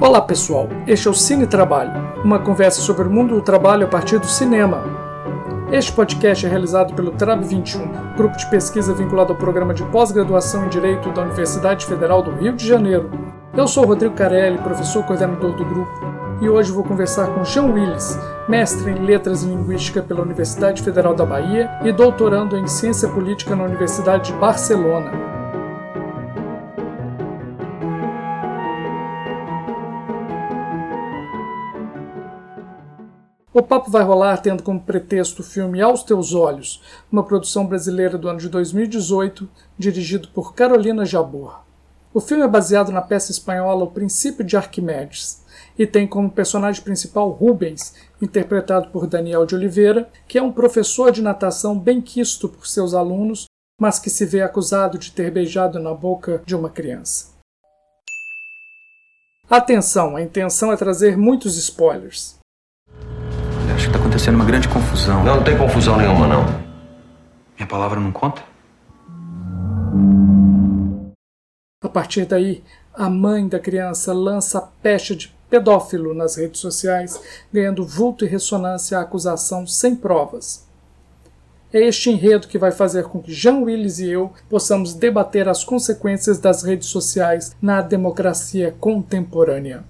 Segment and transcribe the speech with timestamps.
[0.00, 1.92] Olá pessoal, este é o Cine Trabalho,
[2.24, 4.82] uma conversa sobre o mundo do trabalho a partir do cinema.
[5.70, 10.64] Este podcast é realizado pelo TRAB 21, grupo de pesquisa vinculado ao programa de pós-graduação
[10.64, 13.10] em Direito da Universidade Federal do Rio de Janeiro.
[13.54, 15.92] Eu sou Rodrigo Carelli, professor coordenador do grupo,
[16.40, 21.14] e hoje vou conversar com Jean Willis, mestre em Letras e Linguística pela Universidade Federal
[21.14, 25.29] da Bahia e doutorando em Ciência Política na Universidade de Barcelona.
[33.60, 36.82] O papo vai rolar tendo como pretexto o filme Aos Teus Olhos,
[37.12, 39.46] uma produção brasileira do ano de 2018,
[39.76, 41.60] dirigido por Carolina Jabor.
[42.14, 45.44] O filme é baseado na peça espanhola O Princípio de Arquimedes
[45.78, 47.92] e tem como personagem principal Rubens,
[48.22, 52.94] interpretado por Daniel de Oliveira, que é um professor de natação bem quisto por seus
[52.94, 53.44] alunos,
[53.78, 57.34] mas que se vê acusado de ter beijado na boca de uma criança.
[59.50, 62.39] Atenção, a intenção é trazer muitos spoilers.
[63.80, 65.24] Acho que tá acontecendo uma grande confusão.
[65.24, 66.44] Não, não tem confusão nenhuma, não.
[67.56, 68.42] Minha palavra não conta?
[71.82, 77.18] A partir daí, a mãe da criança lança a pecha de pedófilo nas redes sociais,
[77.50, 80.68] ganhando vulto e ressonância à acusação sem provas.
[81.72, 85.64] É este enredo que vai fazer com que Jean Willis e eu possamos debater as
[85.64, 89.84] consequências das redes sociais na democracia contemporânea.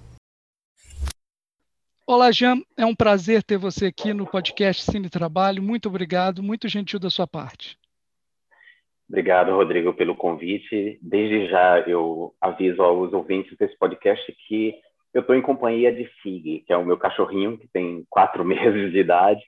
[2.07, 2.61] Olá, Jean.
[2.75, 5.61] É um prazer ter você aqui no podcast Cine Trabalho.
[5.61, 7.77] Muito obrigado, muito gentil da sua parte.
[9.07, 10.97] Obrigado, Rodrigo, pelo convite.
[11.01, 14.73] Desde já eu aviso aos ouvintes desse podcast que
[15.13, 18.91] eu estou em companhia de Fig, que é o meu cachorrinho, que tem quatro meses
[18.91, 19.41] de idade.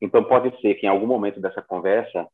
[0.00, 2.26] Então pode ser que em algum momento dessa conversa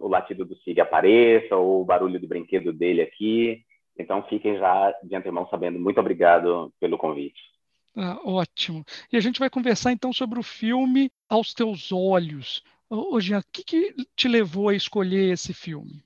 [0.00, 3.62] o latido do Fig apareça ou o barulho do brinquedo dele aqui.
[3.98, 5.78] Então fiquem já de antemão sabendo.
[5.78, 7.51] Muito obrigado pelo convite.
[7.96, 8.84] Ah, ótimo.
[9.12, 12.62] E a gente vai conversar então sobre o filme Aos Teus Olhos.
[12.88, 16.02] Ô, Jean, o que, que te levou a escolher esse filme?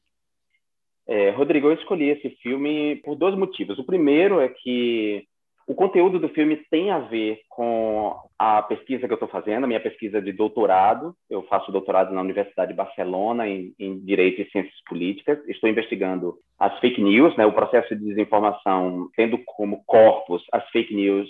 [1.07, 3.79] É, Rodrigo, eu escolhi esse filme por dois motivos.
[3.79, 5.25] O primeiro é que
[5.67, 9.67] o conteúdo do filme tem a ver com a pesquisa que eu estou fazendo, a
[9.67, 11.15] minha pesquisa de doutorado.
[11.29, 15.39] Eu faço doutorado na Universidade de Barcelona em, em Direito e Ciências Políticas.
[15.49, 20.95] Estou investigando as fake news, né, o processo de desinformação, tendo como corpus as fake
[20.95, 21.29] news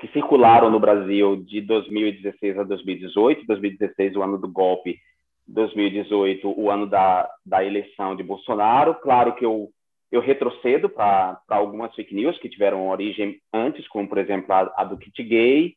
[0.00, 4.98] que circularam no Brasil de 2016 a 2018, 2016 o ano do golpe,
[5.46, 8.94] 2018 o ano da, da eleição de Bolsonaro.
[8.96, 9.68] Claro que eu,
[10.10, 14.84] eu retrocedo para algumas fake news que tiveram origem antes, como por exemplo a, a
[14.84, 15.74] do kit gay,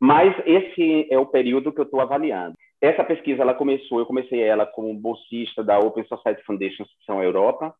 [0.00, 2.56] mas esse é o período que eu estou avaliando.
[2.80, 7.74] Essa pesquisa ela começou, eu comecei ela como bolsista da Open Society Foundation Seção Europa,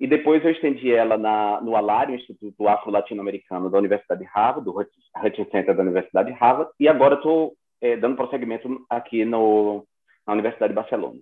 [0.00, 4.64] e depois eu estendi ela na, no ALAR, o Instituto Afro-Latino-Americano da Universidade de Harvard,
[4.64, 9.84] do Hutchins Center da Universidade de Harvard, e agora estou é, dando prosseguimento aqui no,
[10.26, 11.18] na Universidade de Barcelona.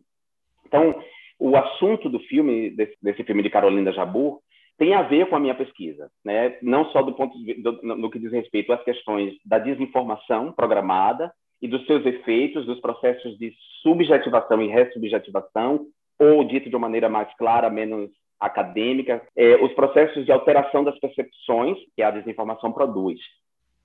[0.67, 1.03] Então,
[1.39, 4.41] o assunto do filme, desse, desse filme de Carolina Jabur,
[4.79, 6.59] tem a ver com a minha pesquisa, né?
[6.61, 11.33] não só do ponto de, do, no que diz respeito às questões da desinformação programada
[11.63, 15.87] e dos seus efeitos, dos processos de subjetivação e ressubjetivação,
[16.19, 18.11] ou dito de uma maneira mais clara, menos
[18.41, 23.19] acadêmica, é, os processos de alteração das percepções que a desinformação produz.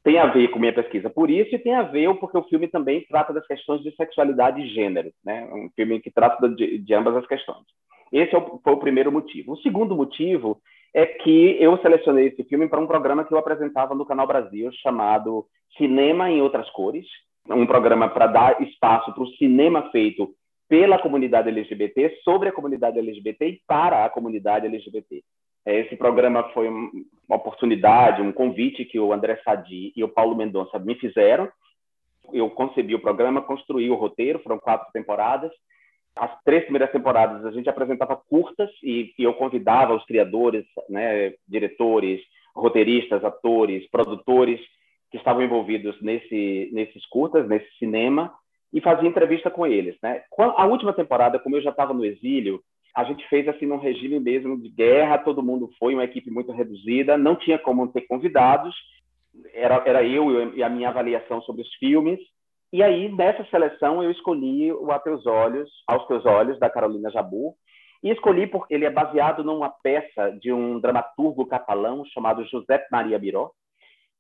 [0.04, 2.68] Tem a ver com minha pesquisa por isso e tem a ver porque o filme
[2.68, 5.48] também trata das questões de sexualidade e gênero, né?
[5.54, 7.66] Um filme que trata de, de ambas as questões.
[8.12, 9.54] Esse é o, foi o primeiro motivo.
[9.54, 10.60] O segundo motivo
[10.94, 14.70] é que eu selecionei esse filme para um programa que eu apresentava no Canal Brasil
[14.82, 15.46] chamado
[15.78, 17.06] Cinema em Outras Cores,
[17.50, 20.34] um programa para dar espaço para o cinema feito
[20.72, 25.22] pela comunidade LGBT, sobre a comunidade LGBT e para a comunidade LGBT.
[25.66, 30.34] É, esse programa foi uma oportunidade, um convite que o André Sadi e o Paulo
[30.34, 31.52] Mendonça me fizeram.
[32.32, 35.52] Eu concebi o programa, construí o roteiro, foram quatro temporadas.
[36.16, 42.22] As três primeiras temporadas a gente apresentava curtas e, eu convidava os criadores, né, diretores,
[42.56, 44.62] roteiristas, atores, produtores
[45.12, 48.34] que estavam envolvidos nesse, nesses curtas, nesse cinema,
[48.74, 50.24] e fazia entrevista com eles, né?
[50.38, 52.62] A última temporada, como eu já estava no exílio,
[52.96, 56.52] a gente fez assim num regime mesmo de guerra, todo mundo foi, uma equipe muito
[56.52, 58.76] reduzida, não tinha como ter convidados,
[59.54, 62.20] era, era eu e a minha avaliação sobre os filmes.
[62.74, 67.10] E aí, nessa seleção, eu escolhi o A Teus Olhos, Aos Teus Olhos, da Carolina
[67.10, 67.56] Jabu,
[68.04, 73.20] e escolhi porque ele é baseado numa peça de um dramaturgo catalão chamado José Maria
[73.20, 73.52] Biró,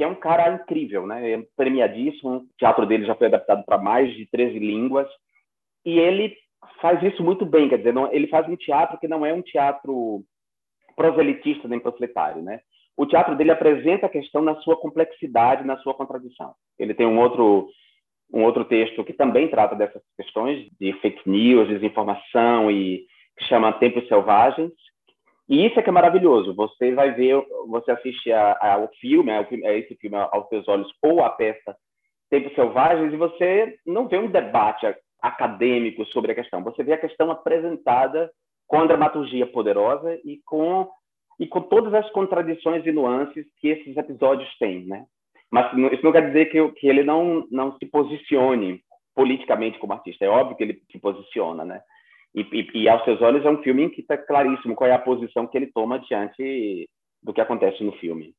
[0.02, 1.32] que é um cara incrível, né?
[1.32, 2.38] É premiadíssimo.
[2.38, 5.08] O teatro dele já foi adaptado para mais de 13 línguas.
[5.86, 6.36] E ele
[6.82, 9.44] faz isso muito bem, quer dizer, não, ele faz um teatro que não é um
[9.44, 10.24] teatro
[10.96, 12.62] proselitista nem panfletário, né?
[12.98, 16.54] o teatro dele apresenta a questão na sua complexidade, na sua contradição.
[16.78, 17.70] Ele tem um outro
[18.34, 23.06] um outro texto que também trata dessas questões de fake news, desinformação e
[23.38, 24.72] que chama Tempos Selvagens.
[25.52, 26.56] E isso é que é maravilhoso.
[26.56, 27.36] Você vai ver,
[27.68, 31.76] você assiste ao filme, a, a esse filme aos seus olhos ou a peça
[32.30, 34.88] Tempos Selvagens e você não vê um debate
[35.22, 36.64] acadêmico sobre a questão.
[36.64, 38.32] Você vê a questão apresentada
[38.66, 40.90] com a dramaturgia poderosa e com
[41.38, 45.06] e com todas as contradições e nuances que esses episódios têm, né?
[45.52, 48.82] Mas isso não quer dizer que, que ele não não se posicione
[49.14, 50.24] politicamente como artista.
[50.24, 51.82] É óbvio que ele se posiciona, né?
[52.34, 54.94] E, e, e aos seus olhos é um filme em que está claríssimo qual é
[54.94, 56.90] a posição que ele toma diante
[57.22, 58.34] do que acontece no filme.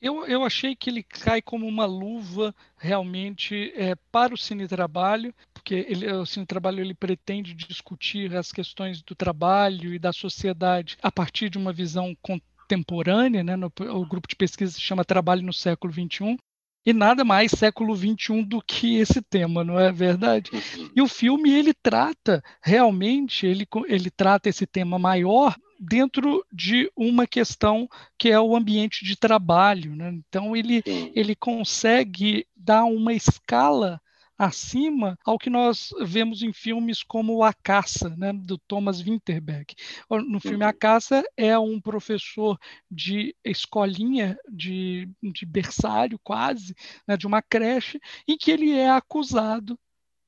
[0.00, 5.32] Eu, eu achei que ele cai como uma luva realmente é, para o cine trabalho,
[5.54, 10.96] porque ele, o cine trabalho ele pretende discutir as questões do trabalho e da sociedade
[11.00, 13.54] a partir de uma visão contemporânea, né?
[13.54, 16.36] No, o grupo de pesquisa se chama Trabalho no Século XXI,
[16.84, 20.50] e nada mais século XXI do que esse tema, não é verdade?
[20.52, 20.90] Uhum.
[20.96, 27.26] E o filme ele trata realmente, ele, ele trata esse tema maior dentro de uma
[27.26, 27.88] questão
[28.18, 29.94] que é o ambiente de trabalho.
[29.94, 30.10] Né?
[30.28, 30.82] Então, ele,
[31.14, 34.00] ele consegue dar uma escala
[34.42, 39.72] acima ao que nós vemos em filmes como A Caça, né, do Thomas Winterberg.
[40.10, 40.78] No filme A uhum.
[40.78, 42.58] Caça é um professor
[42.90, 46.74] de escolinha, de, de berçário quase,
[47.06, 49.78] né, de uma creche, em que ele é acusado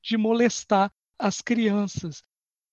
[0.01, 0.89] de molestar
[1.19, 2.23] as crianças.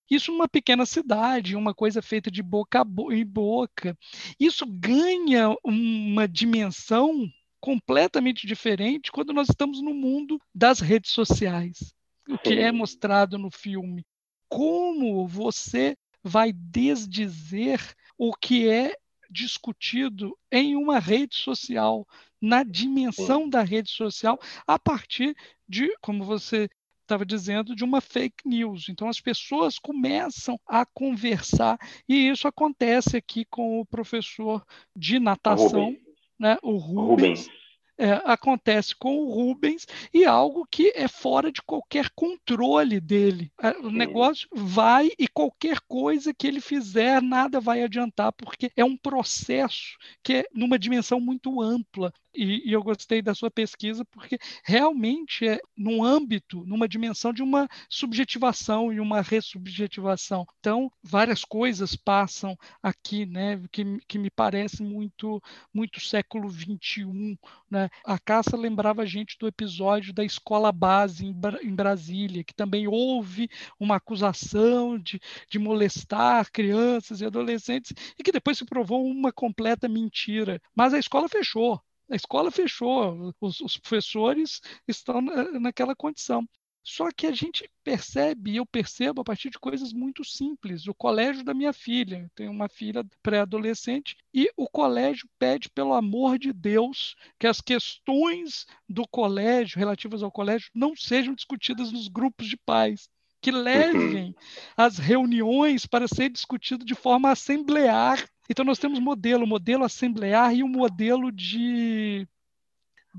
[0.08, 3.98] Isso numa pequena cidade, uma coisa feita de boca em boca.
[4.38, 7.28] Isso ganha uma dimensão
[7.62, 11.94] completamente diferente quando nós estamos no mundo das redes sociais.
[12.28, 14.04] O que é mostrado no filme.
[14.48, 17.80] Como você vai desdizer
[18.18, 18.96] o que é
[19.30, 22.06] discutido em uma rede social,
[22.40, 25.34] na dimensão da rede social, a partir
[25.68, 26.68] de, como você
[27.00, 28.88] estava dizendo, de uma fake news.
[28.88, 31.78] Então as pessoas começam a conversar
[32.08, 34.64] e isso acontece aqui com o professor
[34.96, 35.96] de natação.
[36.42, 37.46] Né, o Rubens.
[37.46, 37.62] Rubens.
[37.98, 43.52] É, acontece com o Rubens e algo que é fora de qualquer controle dele.
[43.62, 48.84] É, o negócio vai e qualquer coisa que ele fizer, nada vai adiantar, porque é
[48.84, 52.12] um processo que é numa dimensão muito ampla.
[52.34, 57.42] E, e, eu gostei da sua pesquisa porque realmente é num âmbito, numa dimensão de
[57.42, 60.46] uma subjetivação e uma ressubjetivação.
[60.58, 65.42] Então, várias coisas passam aqui, né, que, que me parece muito
[65.72, 67.36] muito século 21,
[67.70, 67.88] né?
[68.04, 72.86] A Caça lembrava a gente do episódio da escola base em, em Brasília, que também
[72.88, 75.20] houve uma acusação de,
[75.50, 80.60] de molestar crianças e adolescentes e que depois se provou uma completa mentira.
[80.74, 81.80] Mas a escola fechou.
[82.12, 86.46] A escola fechou, os, os professores estão na, naquela condição.
[86.84, 90.86] Só que a gente percebe, eu percebo a partir de coisas muito simples.
[90.86, 95.94] O colégio da minha filha, eu tenho uma filha pré-adolescente, e o colégio pede, pelo
[95.94, 102.08] amor de Deus, que as questões do colégio, relativas ao colégio, não sejam discutidas nos
[102.08, 103.08] grupos de pais
[103.40, 104.34] que levem
[104.76, 110.62] as reuniões para ser discutido de forma assemblear então nós temos modelo, modelo assemblear e
[110.62, 112.26] um modelo de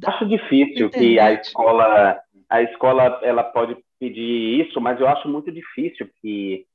[0.06, 5.52] acho difícil que a escola a escola ela pode pedir isso, mas eu acho muito
[5.52, 6.66] difícil que,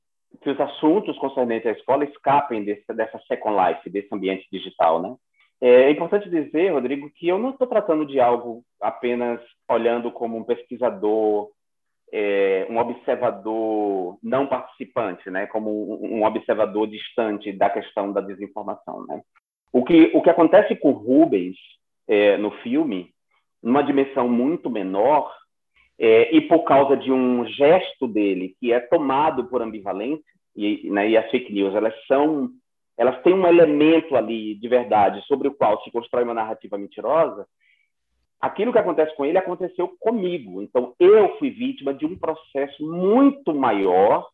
[0.41, 5.15] que os assuntos concernentes à escola escapem desse, dessa second life, desse ambiente digital, né?
[5.61, 10.43] É importante dizer, Rodrigo, que eu não estou tratando de algo apenas olhando como um
[10.43, 11.49] pesquisador
[12.11, 19.05] é, um observador não participante, né, como um, observador distante da questão da desinformação.
[19.05, 19.21] Né?
[19.71, 21.55] O, que, o que acontece com Rubens
[22.07, 23.11] é, no filme,
[23.61, 25.31] numa dimensão muito menor,
[25.99, 30.23] é, e por causa de um gesto dele que é tomado por ambivalência,
[30.55, 32.49] e, né, e as fake news, elas são
[32.97, 37.47] elas têm um elemento ali de verdade sobre o qual se constrói uma narrativa mentirosa,
[38.39, 40.61] aquilo que acontece com ele aconteceu comigo.
[40.61, 44.27] Então, eu fui vítima de um processo muito maior,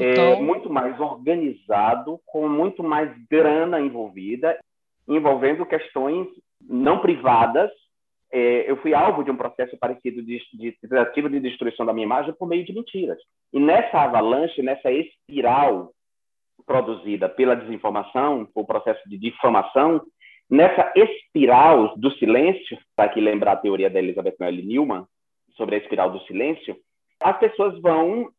[0.00, 4.58] é, muito mais organizado, com muito mais grana envolvida,
[5.08, 6.26] envolvendo questões
[6.60, 7.70] não privadas.
[8.32, 12.06] É, eu fui alvo de um processo parecido de, de tentativa de destruição da minha
[12.06, 13.18] imagem por meio de mentiras.
[13.52, 15.92] E nessa avalanche, nessa espiral
[16.66, 20.02] produzida pela desinformação, o processo de difamação,
[20.48, 25.04] Nessa espiral do silêncio, para aqui lembrar a teoria da Elizabeth Noelle Newman
[25.56, 26.76] sobre a espiral do silêncio,
[27.20, 28.30] as pessoas vão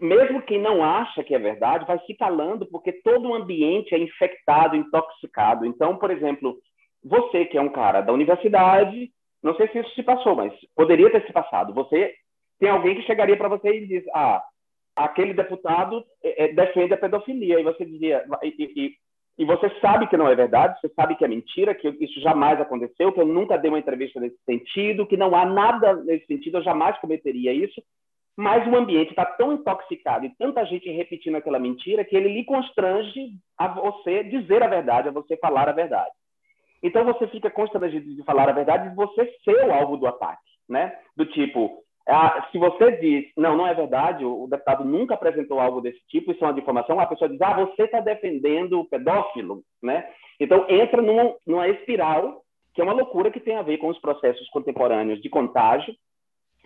[0.00, 3.98] mesmo quem não acha que é verdade vai se calando porque todo o ambiente é
[3.98, 5.64] infectado, intoxicado.
[5.64, 6.58] Então, por exemplo,
[7.02, 9.10] você que é um cara da universidade,
[9.42, 11.72] não sei se isso se passou, mas poderia ter se passado.
[11.74, 12.14] Você
[12.58, 14.42] tem alguém que chegaria para você e diz: ah,
[14.96, 17.60] aquele deputado é, é, defende a pedofilia.
[17.60, 18.94] E você dizia, e, e,
[19.38, 22.60] e, você sabe que não é verdade, você sabe que é mentira, que isso jamais
[22.60, 26.58] aconteceu, que eu nunca dei uma entrevista nesse sentido, que não há nada nesse sentido,
[26.58, 27.80] eu jamais cometeria isso.
[28.36, 32.44] Mas o ambiente está tão intoxicado e tanta gente repetindo aquela mentira que ele lhe
[32.44, 36.10] constrange a você dizer a verdade, a você falar a verdade.
[36.82, 40.50] Então você fica constrangido de falar a verdade e você ser o alvo do ataque,
[40.68, 40.96] né?
[41.16, 41.82] Do tipo,
[42.50, 46.42] se você diz, não, não é verdade, o, deputado nunca apresentou algo desse tipo, isso
[46.42, 50.08] é uma difamação, a pessoa diz, ah, você está defendendo o pedófilo, né?
[50.40, 53.98] Então, entra numa, numa espiral, que é uma loucura que tem a ver com os
[54.00, 55.94] processos contemporâneos de contágio,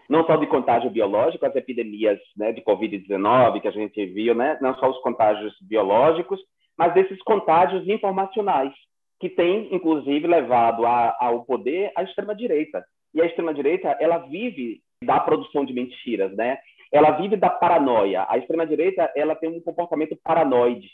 [0.08, 4.58] não só de contágio biológico, as epidemias né, de Covid-19 que a gente viu, né?
[4.60, 6.40] não só os contágios biológicos,
[6.76, 8.72] mas desses contágios informacionais,
[9.18, 12.84] que tem, inclusive, levado a, ao poder a extrema-direita.
[13.14, 16.58] E a extrema-direita, ela vive da produção de mentiras, né?
[16.92, 18.26] Ela vive da paranoia.
[18.28, 20.88] A extrema-direita, ela tem um comportamento paranoide.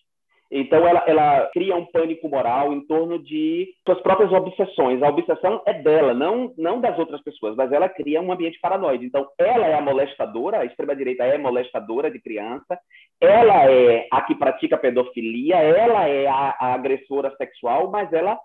[0.50, 5.02] Então, ela, ela cria um pânico moral em torno de suas próprias obsessões.
[5.02, 9.04] A obsessão é dela, não, não das outras pessoas, mas ela cria um ambiente paranoide.
[9.04, 12.78] Então, ela é a molestadora, a extrema-direita é molestadora de criança,
[13.20, 18.38] ela é a que pratica pedofilia, ela é a, a agressora sexual, mas ela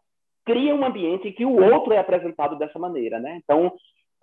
[0.45, 3.39] cria um ambiente em que o outro é apresentado dessa maneira, né?
[3.41, 3.71] Então,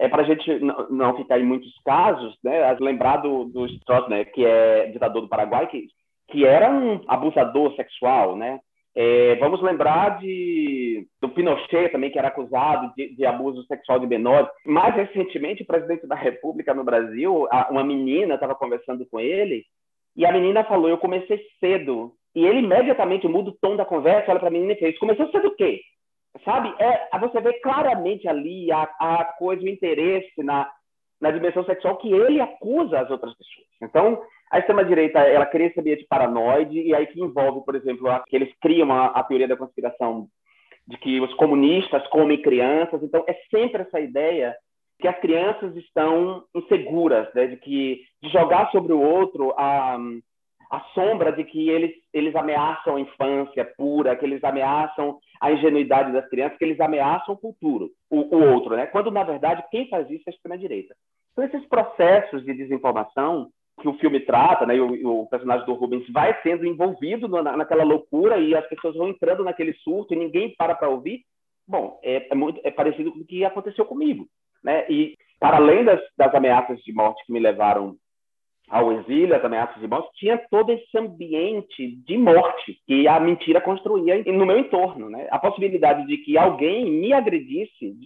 [0.00, 2.75] é para a gente não ficar em muitos casos, né?
[2.80, 5.88] Lembrar do, do Stroessner, que é ditador do Paraguai, que,
[6.30, 8.59] que era um abusador sexual, né?
[8.97, 14.07] É, vamos lembrar de, do Pinochet também, que era acusado de, de, abuso sexual de
[14.07, 14.49] menores.
[14.64, 19.64] Mais recentemente, o presidente da República no Brasil, a, uma menina estava conversando com ele,
[20.16, 22.14] e a menina falou: Eu comecei cedo.
[22.35, 25.30] E ele imediatamente muda o tom da conversa, olha para a menina e fez: Começou
[25.30, 25.83] cedo o quê?
[26.45, 26.75] Sabe?
[26.79, 30.71] É, você vê claramente ali a, a coisa, o interesse na,
[31.21, 33.67] na dimensão sexual que ele acusa as outras pessoas.
[33.83, 38.21] Então, a extrema-direita, ela cria esse ambiente paranoide, e aí que envolve, por exemplo, a,
[38.21, 40.29] que eles criam a, a teoria da conspiração
[40.87, 43.03] de que os comunistas comem crianças.
[43.03, 44.57] Então, é sempre essa ideia
[45.01, 47.47] que as crianças estão inseguras, né?
[47.47, 49.97] de que de jogar sobre o outro a,
[50.71, 56.12] a sombra de que eles, eles ameaçam a infância pura, que eles ameaçam a ingenuidade
[56.12, 58.87] das crianças, que eles ameaçam o futuro, o, o outro, né?
[58.87, 60.95] Quando, na verdade, quem faz isso é a extrema-direita.
[61.33, 63.49] Então, esses processos de desinformação
[63.81, 67.57] que o filme trata, né, e o, o personagem do Rubens vai sendo envolvido na,
[67.57, 71.23] naquela loucura e as pessoas vão entrando naquele surto e ninguém para para ouvir,
[71.67, 74.27] bom, é, é, muito, é parecido com o que aconteceu comigo,
[74.62, 74.87] né?
[74.89, 77.97] E, para além das, das ameaças de morte que me levaram
[78.71, 83.61] ao exílio, as ameaças de morte, tinha todo esse ambiente de morte que a mentira
[83.61, 85.11] construía no meu entorno.
[85.11, 85.27] Né?
[85.33, 87.97] A possibilidade de que alguém me agredisse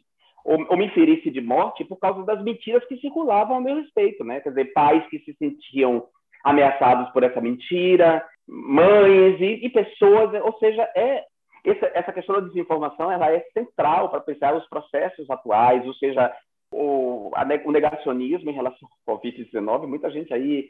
[0.42, 4.25] ou, me ferisse de morte por causa das mentiras que circulavam ao meu respeito.
[4.25, 4.40] Né?
[4.40, 6.06] Quer dizer, pais que se sentiam
[6.42, 11.25] ameaçados por essa mentira, mães e, e pessoas, ou seja, é
[11.64, 16.30] essa, essa questão da desinformação ela é central para pensar os processos atuais, ou seja,
[16.75, 17.31] o,
[17.64, 20.69] o negacionismo em relação ao Covid-19, muita gente aí.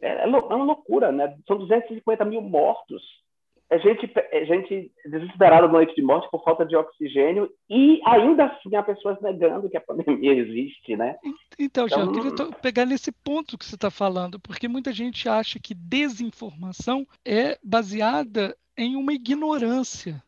[0.00, 1.36] É, é, é, uma loucura, né?
[1.46, 3.02] São 250 mil mortos.
[3.70, 8.46] É gente, é gente desesperada na noite de morte por falta de oxigênio e ainda
[8.46, 11.16] assim há pessoas negando que a pandemia existe, né?
[11.58, 15.60] Então, então eu queria pegar nesse ponto que você está falando, porque muita gente acha
[15.60, 20.22] que desinformação é baseada em uma ignorância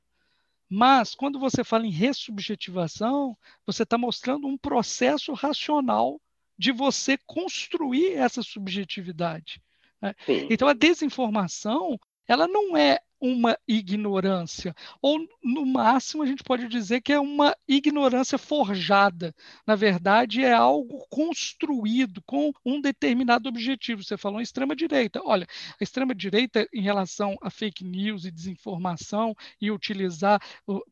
[0.72, 3.36] mas, quando você fala em ressubjetivação,
[3.66, 6.20] você está mostrando um processo racional
[6.56, 9.60] de você construir essa subjetividade.
[10.00, 10.14] Né?
[10.48, 11.98] Então, a desinformação
[12.28, 17.54] ela não é uma ignorância, ou no máximo a gente pode dizer que é uma
[17.68, 19.34] ignorância forjada.
[19.66, 24.02] Na verdade, é algo construído com um determinado objetivo.
[24.02, 25.20] Você falou em extrema-direita.
[25.22, 25.46] Olha,
[25.78, 30.40] a extrema-direita, em relação a fake news e desinformação e utilizar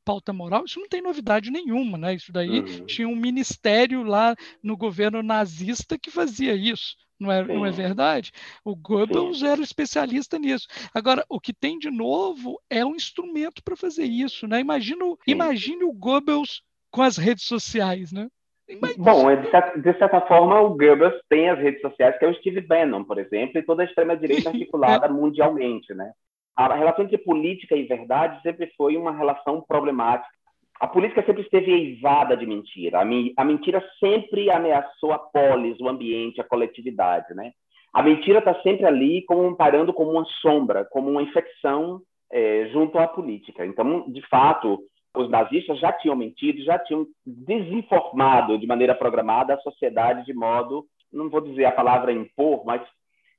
[0.04, 2.14] pauta moral, isso não tem novidade nenhuma, né?
[2.14, 2.86] Isso daí uhum.
[2.86, 8.30] tinha um ministério lá no governo nazista que fazia isso não é, não é verdade?
[8.64, 9.48] O Goebbels Sim.
[9.48, 10.66] era especialista nisso.
[10.94, 14.60] Agora, o que tem de novo é um instrumento para fazer isso, né?
[14.60, 18.28] Imagina, imagine o Goebbels com as redes sociais, né?
[18.68, 19.04] Imagina.
[19.04, 22.34] Bom, de certa, de certa, forma, o Goebbels tem as redes sociais, que é o
[22.34, 25.08] Steve Bannon, por exemplo, e toda a extrema-direita articulada é.
[25.08, 26.12] mundialmente, né?
[26.54, 30.37] A relação entre política e verdade sempre foi uma relação problemática
[30.80, 33.00] a política sempre esteve eivada de mentira.
[33.00, 37.52] A, mentira sempre ameaçou a polis, o ambiente, a coletividade, né?
[37.92, 42.98] a mentira está sempre ali como parando como uma sombra, como uma infecção é, junto
[42.98, 43.64] à política.
[43.64, 44.78] Então, de fato,
[45.16, 50.84] os nazistas já tinham mentido, já tinham desinformado de maneira programada a sociedade de modo,
[51.12, 52.82] não vou dizer a palavra impor, mas,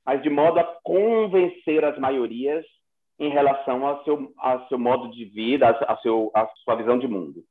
[0.04, 2.64] mas de modo a convencer as maiorias
[3.20, 7.06] em relação ao seu, ao seu modo de vida, a, seu, a sua visão de
[7.06, 7.44] mundo.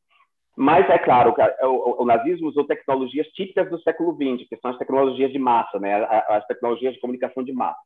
[0.57, 4.77] Mas é claro, o, o, nazismo usou tecnologias típicas do século XX, que são as
[4.77, 6.03] tecnologias de massa, né?
[6.27, 7.79] as tecnologias de comunicação de massa.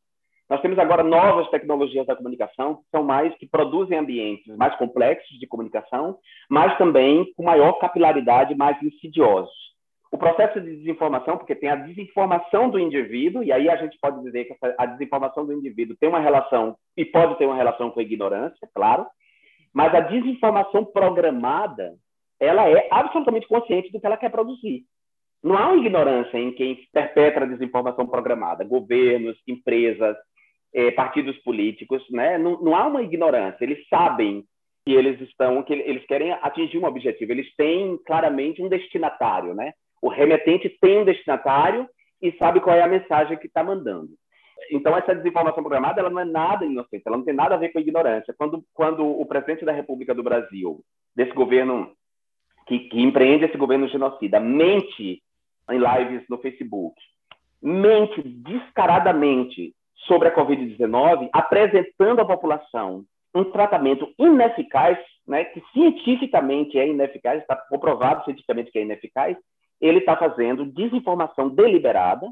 [0.49, 5.37] Nós temos agora novas tecnologias da comunicação que são mais que produzem ambientes mais complexos
[5.39, 6.17] de comunicação,
[6.49, 9.72] mas também com maior capilaridade, mais insidiosos.
[10.13, 14.21] O processo de desinformação, porque tem a desinformação do indivíduo, e aí a gente pode
[14.21, 17.99] dizer que a desinformação do indivíduo tem uma relação, e pode ter uma relação com
[17.99, 19.07] a ignorância, claro,
[19.73, 21.95] mas a desinformação programada,
[22.39, 24.83] ela é absolutamente consciente do que ela quer produzir.
[25.43, 30.15] Não há uma ignorância em quem perpetra a desinformação programada, governos, empresas,
[30.75, 32.37] eh, partidos políticos, né?
[32.37, 33.65] Não, não, há uma ignorância.
[33.65, 34.43] Eles sabem
[34.85, 37.31] que eles estão, que eles querem atingir um objetivo.
[37.31, 39.73] Eles têm claramente um destinatário, né?
[40.03, 41.87] O remetente tem um destinatário
[42.21, 44.09] e sabe qual é a mensagem que está mandando.
[44.69, 47.69] Então, essa desinformação programada ela não é nada inocente, ela não tem nada a ver
[47.69, 48.35] com a ignorância.
[48.37, 50.81] Quando, quando o presidente da República do Brasil,
[51.15, 51.93] desse governo
[52.67, 55.23] que, que empreende esse governo genocida, mente
[55.71, 57.01] em lives no Facebook,
[57.61, 59.73] mente descaradamente
[60.05, 67.55] sobre a Covid-19, apresentando à população um tratamento ineficaz, né, que cientificamente é ineficaz, está
[67.55, 69.37] comprovado cientificamente que é ineficaz,
[69.85, 72.27] ele está fazendo desinformação deliberada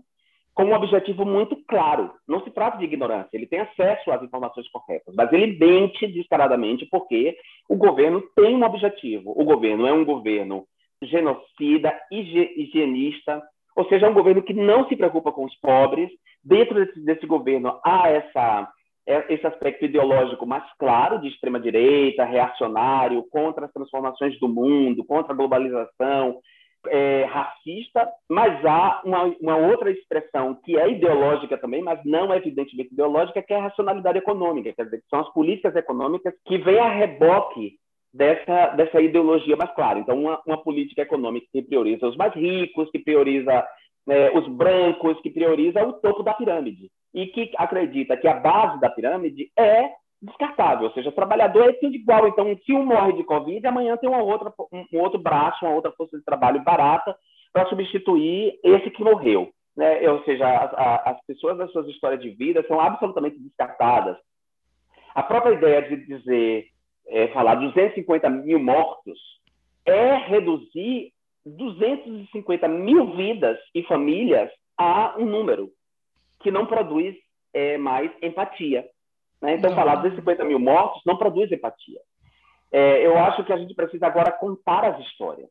[0.54, 2.12] com um objetivo muito claro.
[2.28, 6.86] Não se trata de ignorância, ele tem acesso às informações corretas, mas ele mente descaradamente
[6.86, 7.38] porque
[7.70, 9.34] o governo tem um objetivo.
[9.36, 10.66] O governo é um governo
[11.04, 13.42] genocida, higienista,
[13.76, 16.10] ou seja, é um governo que não se preocupa com os pobres.
[16.44, 18.72] Dentro desse, desse governo há essa,
[19.08, 25.34] é, esse aspecto ideológico mais claro de extrema-direita, reacionário, contra as transformações do mundo, contra
[25.34, 26.40] a globalização,
[26.88, 32.38] é, racista, mas há uma, uma, outra expressão que é ideológica também, mas não é
[32.38, 36.58] evidentemente ideológica, que é a racionalidade econômica, quer dizer, que são as políticas econômicas que
[36.58, 37.76] vêm a reboque
[38.14, 40.00] dessa, dessa ideologia mais clara.
[40.00, 43.66] Então, uma, uma política econômica que prioriza os mais ricos, que prioriza
[44.06, 48.80] né, os brancos, que prioriza o topo da pirâmide e que acredita que a base
[48.80, 49.92] da pirâmide é
[50.22, 52.28] descartável, ou seja, trabalhador é tudo igual.
[52.28, 55.92] Então, se um morre de Covid, amanhã tem uma outra, um outro braço, uma outra
[55.92, 57.16] força de trabalho barata
[57.52, 59.52] para substituir esse que morreu.
[59.76, 60.10] Né?
[60.10, 64.18] Ou seja, as, as pessoas das suas histórias de vida são absolutamente descartadas.
[65.16, 66.68] A própria ideia de dizer
[67.08, 69.20] é, falar 250 mil mortos
[69.86, 71.12] é reduzir
[71.46, 75.70] 250 mil vidas e famílias a um número
[76.42, 77.16] que não produz
[77.54, 78.88] é, mais empatia.
[79.42, 79.56] Né?
[79.56, 79.78] Então, não.
[79.78, 82.00] falar 250 mil mortos não produz empatia.
[82.72, 85.50] É, eu acho que a gente precisa agora contar as histórias,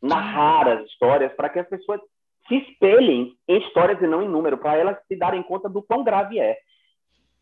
[0.00, 2.00] narrar as histórias, para que as pessoas
[2.48, 6.04] se espelhem em histórias e não em número, para elas se darem conta do quão
[6.04, 6.56] grave é.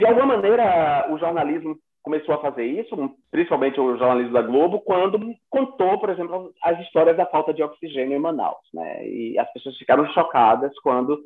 [0.01, 2.97] De alguma maneira, o jornalismo começou a fazer isso,
[3.31, 5.19] principalmente o jornalismo da Globo, quando
[5.49, 9.09] contou, por exemplo, as histórias da falta de oxigênio em Manaus, né?
[9.09, 11.19] E as pessoas ficaram chocadas quando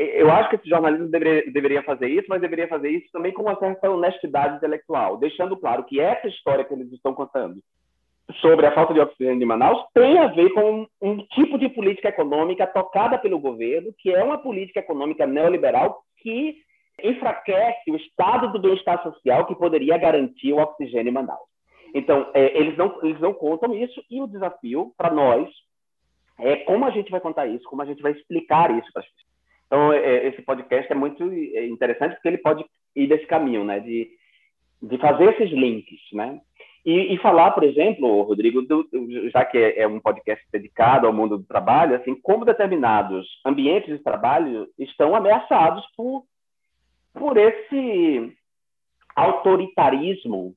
[0.00, 3.42] eu acho que esse jornalismo deveria, deveria fazer isso, mas deveria fazer isso também com
[3.42, 7.60] uma certa honestidade intelectual, deixando claro que essa história que eles estão contando
[8.40, 11.68] sobre a falta de oxigênio de Manaus tem a ver com um, um tipo de
[11.68, 16.56] política econômica tocada pelo governo, que é uma política econômica neoliberal que
[17.02, 21.48] enfraquece o estado do bem-estar social que poderia garantir o oxigênio em Manaus.
[21.94, 25.48] Então, é, eles, não, eles não contam isso, e o desafio para nós
[26.38, 29.08] é como a gente vai contar isso, como a gente vai explicar isso para as
[29.08, 29.27] pessoas.
[29.68, 32.64] Então, é, esse podcast é muito é, interessante porque ele pode
[32.96, 34.10] ir desse caminho, né, de,
[34.82, 36.40] de fazer esses links, né?
[36.84, 38.88] E, e falar, por exemplo, Rodrigo, do,
[39.30, 43.94] já que é, é um podcast dedicado ao mundo do trabalho, assim, como determinados ambientes
[43.94, 46.24] de trabalho estão ameaçados por
[47.14, 48.32] por esse
[49.14, 50.54] autoritarismo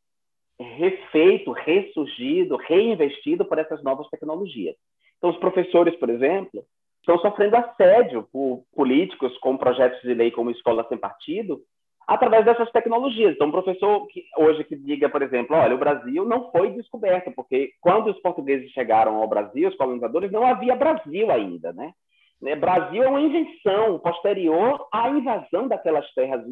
[0.60, 4.76] refeito, ressurgido, reinvestido por essas novas tecnologias.
[5.18, 6.64] Então, os professores, por exemplo,
[7.02, 11.60] estão sofrendo assédio por políticos com projetos de lei como Escola Sem Partido,
[12.08, 13.36] através dessas tecnologias.
[13.36, 17.32] Então, um professor que, hoje que diga, por exemplo, olha, o Brasil não foi descoberto,
[17.36, 21.94] porque quando os portugueses chegaram ao Brasil, os colonizadores, não havia Brasil ainda, né?
[22.42, 22.56] Né?
[22.56, 26.44] Brasil é uma invenção posterior à invasão daquelas terras,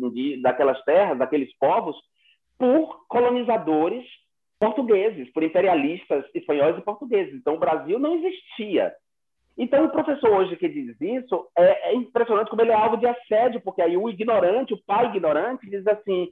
[0.41, 1.95] daquelas terras, daqueles povos,
[2.57, 4.05] por colonizadores
[4.59, 7.33] portugueses, por imperialistas espanhóis e portugueses.
[7.33, 8.93] Então, o Brasil não existia.
[9.59, 13.05] Então, o professor hoje que diz isso, é, é, impressionante como ele é alvo de
[13.05, 16.29] assédio, porque aí o ignorante, o pai ignorante, diz assim,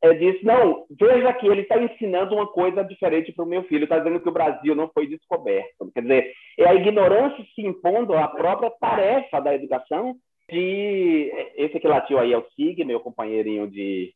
[0.00, 3.84] é, diz, não, veja que ele está ensinando uma coisa diferente para o meu filho,
[3.84, 5.92] está dizendo que o Brasil não foi descoberto.
[5.92, 10.16] Quer dizer, é a ignorância se impondo à própria tarefa da educação
[10.50, 11.30] de...
[11.56, 14.14] Esse que latiu aí é o Sig, meu companheirinho de,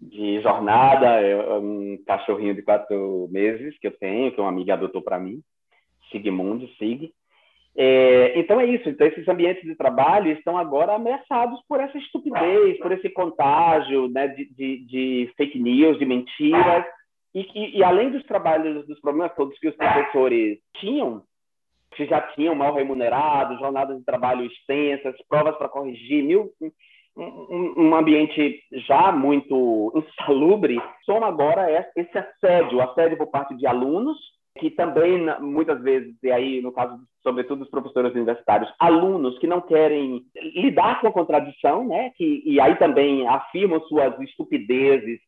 [0.00, 5.02] de jornada, é um cachorrinho de quatro meses que eu tenho, que uma amiga adotou
[5.02, 5.40] para mim,
[6.10, 7.12] Sigmund, Sig.
[7.78, 8.88] É, então é isso.
[8.88, 14.28] Então esses ambientes de trabalho estão agora ameaçados por essa estupidez, por esse contágio né,
[14.28, 16.84] de, de, de, fake news, de mentiras.
[17.34, 21.22] E, e, e, além dos trabalhos, dos problemas todos que os professores tinham,
[21.94, 26.50] que já tinham mal remunerados, jornadas de trabalho extensas, provas para corrigir, mil,
[27.14, 34.16] um, um, ambiente já muito insalubre, soma agora esse assédio, assédio por parte de alunos,
[34.56, 39.60] que também muitas vezes, e aí no caso sobretudo dos professores universitários, alunos que não
[39.60, 45.18] querem lidar com a contradição, né, que, e aí também afirmam suas estupidezes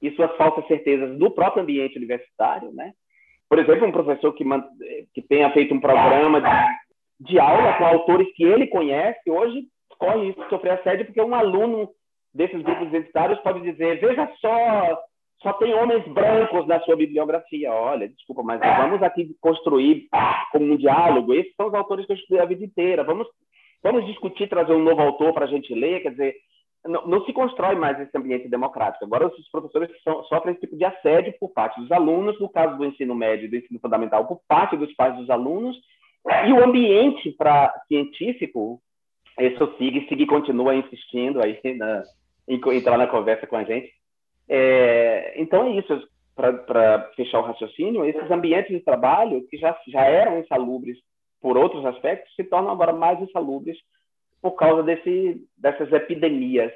[0.00, 2.92] e suas falsas certezas no próprio ambiente universitário, né?
[3.48, 4.44] Por exemplo, um professor que,
[5.12, 9.64] que tenha feito um programa de, de aula com autores que ele conhece, hoje
[9.98, 11.90] corre isso, sofrer assédio, porque um aluno
[12.32, 14.98] desses grupos identitários pode dizer, veja só,
[15.42, 17.72] só tem homens brancos na sua bibliografia.
[17.72, 20.06] Olha, desculpa, mas vamos aqui construir
[20.52, 21.32] como um diálogo.
[21.32, 23.02] Esses são os autores que eu estudei a vida inteira.
[23.02, 23.26] Vamos,
[23.82, 26.02] vamos discutir, trazer um novo autor para a gente ler.
[26.02, 26.34] Quer dizer,
[26.84, 29.02] não, não, se constrói mais esse ambiente democrático.
[29.06, 32.76] Agora, os professores so, sofrem esse tipo de assédio por parte dos alunos, no caso
[32.76, 35.74] do ensino médio e do ensino fundamental, por parte dos pais dos alunos.
[36.46, 38.78] E o ambiente para científico,
[39.38, 42.02] esse o SIG, SIG continua insistindo aí na,
[42.46, 43.90] em entrar na conversa com a gente
[44.52, 50.02] é, então é isso, para fechar o raciocínio, esses ambientes de trabalho que já, já
[50.02, 50.98] eram insalubres
[51.40, 53.78] por outros aspectos se tornam agora mais insalubres
[54.42, 56.72] por causa desse, dessas epidemias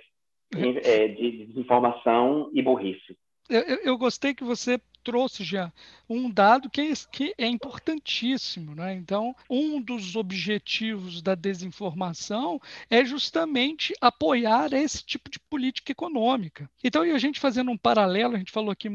[0.54, 3.16] é, de desinformação e burrice.
[3.50, 5.72] Eu, eu, gostei que você trouxe já
[6.08, 8.74] um dado que é, que é importantíssimo.
[8.74, 8.94] Né?
[8.94, 16.68] Então, um dos objetivos da desinformação é justamente apoiar esse tipo de política econômica.
[16.82, 18.88] Então, a gente fazendo um paralelo, a gente falou aqui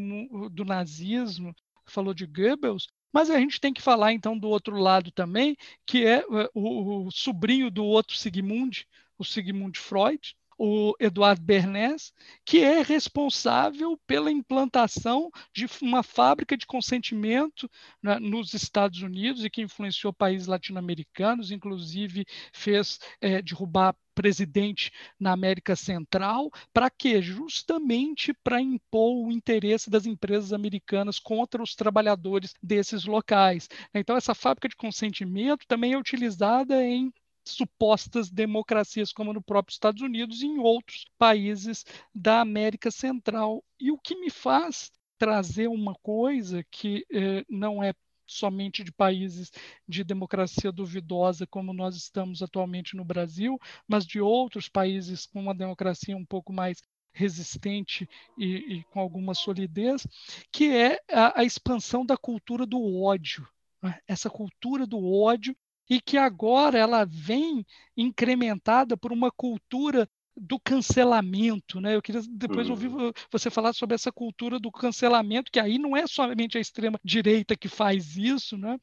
[0.52, 5.12] do nazismo, falou de Goebbels, mas a gente tem que falar então do outro lado
[5.12, 12.12] também, que é o, o sobrinho do outro Sigmund, o Sigmund Freud, o Eduardo Bernays,
[12.43, 17.72] que é responsável pela implantação de uma fábrica de consentimento
[18.04, 25.32] né, nos Estados Unidos e que influenciou países latino-americanos, inclusive fez é, derrubar presidente na
[25.32, 27.22] América Central, para quê?
[27.22, 33.69] Justamente para impor o interesse das empresas americanas contra os trabalhadores desses locais.
[33.93, 40.02] Então, essa fábrica de consentimento também é utilizada em supostas democracias, como no próprio Estados
[40.02, 43.63] Unidos e em outros países da América Central.
[43.80, 47.93] E o que me faz trazer uma coisa que eh, não é
[48.25, 49.52] somente de países
[49.88, 55.56] de democracia duvidosa, como nós estamos atualmente no Brasil, mas de outros países com uma
[55.56, 60.06] democracia um pouco mais resistente e, e com alguma solidez,
[60.52, 63.47] que é a, a expansão da cultura do ódio.
[63.82, 63.99] Né?
[64.08, 65.56] Essa cultura do ódio
[65.89, 67.65] e que agora ela vem
[67.97, 70.08] incrementada por uma cultura
[70.39, 71.95] do cancelamento, né?
[71.95, 73.12] Eu queria depois ouvir uhum.
[73.32, 77.58] você falar sobre essa cultura do cancelamento, que aí não é somente a extrema direita
[77.58, 78.78] que faz isso, né?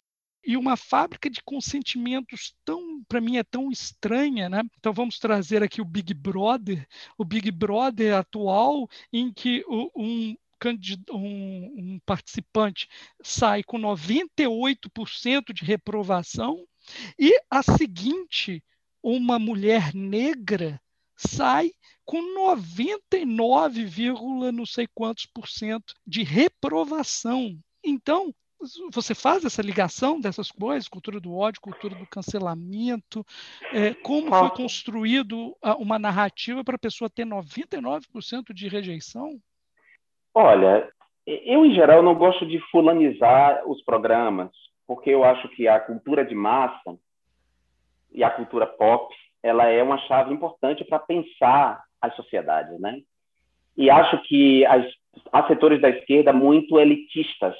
[0.44, 4.62] E uma fábrica de consentimentos tão, para mim, é tão estranha, né?
[4.78, 6.86] Então vamos trazer aqui o Big Brother,
[7.18, 10.36] o Big Brother atual, em que um, um,
[11.12, 12.88] um participante
[13.22, 16.64] sai com 98% de reprovação
[17.18, 18.62] e a seguinte,
[19.02, 20.80] uma mulher negra
[21.16, 21.70] sai
[22.04, 23.86] com 99,
[24.52, 27.58] não sei quantos por cento de reprovação.
[27.84, 28.32] Então,
[28.92, 33.24] você faz essa ligação dessas coisas, cultura do ódio, cultura do cancelamento,
[33.72, 39.38] é, como foi construído uma narrativa para a pessoa ter 99% de rejeição?
[40.34, 40.90] Olha,
[41.26, 44.50] eu em geral não gosto de fulanizar os programas,
[44.86, 46.96] porque eu acho que a cultura de massa
[48.12, 53.00] e a cultura pop ela é uma chave importante para pensar as sociedades, né?
[53.76, 54.84] E acho que as,
[55.32, 57.54] há setores da esquerda muito elitistas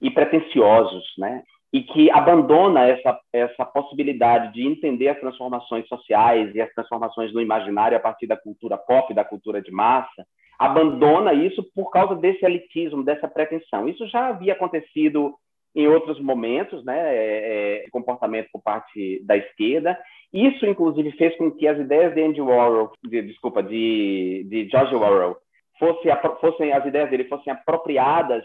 [0.00, 1.42] e pretensiosos, né?
[1.72, 7.40] E que abandona essa essa possibilidade de entender as transformações sociais e as transformações no
[7.40, 10.26] imaginário a partir da cultura pop, da cultura de massa,
[10.58, 13.88] abandona isso por causa desse elitismo, dessa pretensão.
[13.88, 15.34] Isso já havia acontecido
[15.74, 19.98] em outros momentos, né, é, é, comportamento por parte da esquerda.
[20.32, 24.94] Isso, inclusive, fez com que as ideias de Andy Warhol, de, desculpa, de, de George
[24.94, 25.36] Orwell,
[25.78, 26.08] fosse,
[26.40, 28.44] fossem as ideias dele fossem apropriadas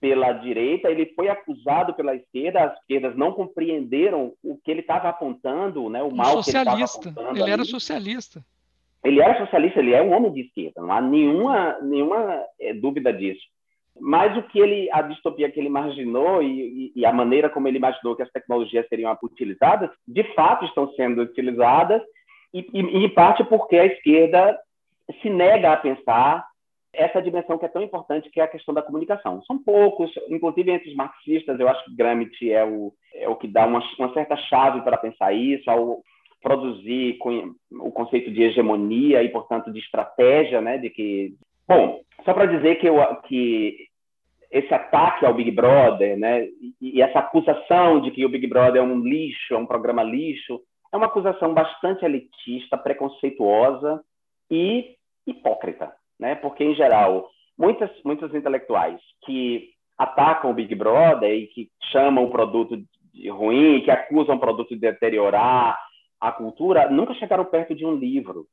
[0.00, 5.10] pela direita, ele foi acusado pela esquerda, as esquerdas não compreenderam o que ele estava
[5.10, 6.52] apontando, né, o mal socialista.
[6.52, 7.36] que ele estava apontando.
[7.36, 7.52] Ele ali.
[7.52, 8.44] era socialista.
[9.04, 13.12] Ele era socialista, ele é um homem de esquerda, não há nenhuma, nenhuma é, dúvida
[13.12, 13.42] disso.
[14.00, 17.68] Mas o que ele, a distopia que ele imaginou e, e, e, a maneira como
[17.68, 22.02] ele imaginou que as tecnologias seriam utilizadas, de fato estão sendo utilizadas,
[22.52, 24.58] e, e, em parte porque a esquerda
[25.20, 26.48] se nega a pensar
[26.92, 29.42] essa dimensão que é tão importante, que é a questão da comunicação.
[29.44, 33.46] São poucos, inclusive entre os marxistas, eu acho que Gramsci é o, é o que
[33.46, 36.02] dá uma, uma certa chave para pensar isso, ao
[36.42, 37.18] produzir
[37.70, 41.34] o conceito de hegemonia e, portanto, de estratégia, né, de que...
[41.68, 42.96] Bom, só para dizer que, eu,
[43.28, 43.89] que
[44.50, 46.46] esse ataque ao Big Brother, né,
[46.80, 50.60] e, essa acusação de que o Big Brother é um lixo, é um programa lixo,
[50.92, 54.02] é uma acusação bastante elitista, preconceituosa
[54.50, 56.34] e hipócrita, né?
[56.34, 62.30] Porque em geral, muitas muitos intelectuais que atacam o Big Brother e que chamam o
[62.30, 62.76] produto
[63.12, 65.78] de ruim, que acusam o produto de deteriorar
[66.20, 68.46] a cultura, nunca chegaram perto de um livro,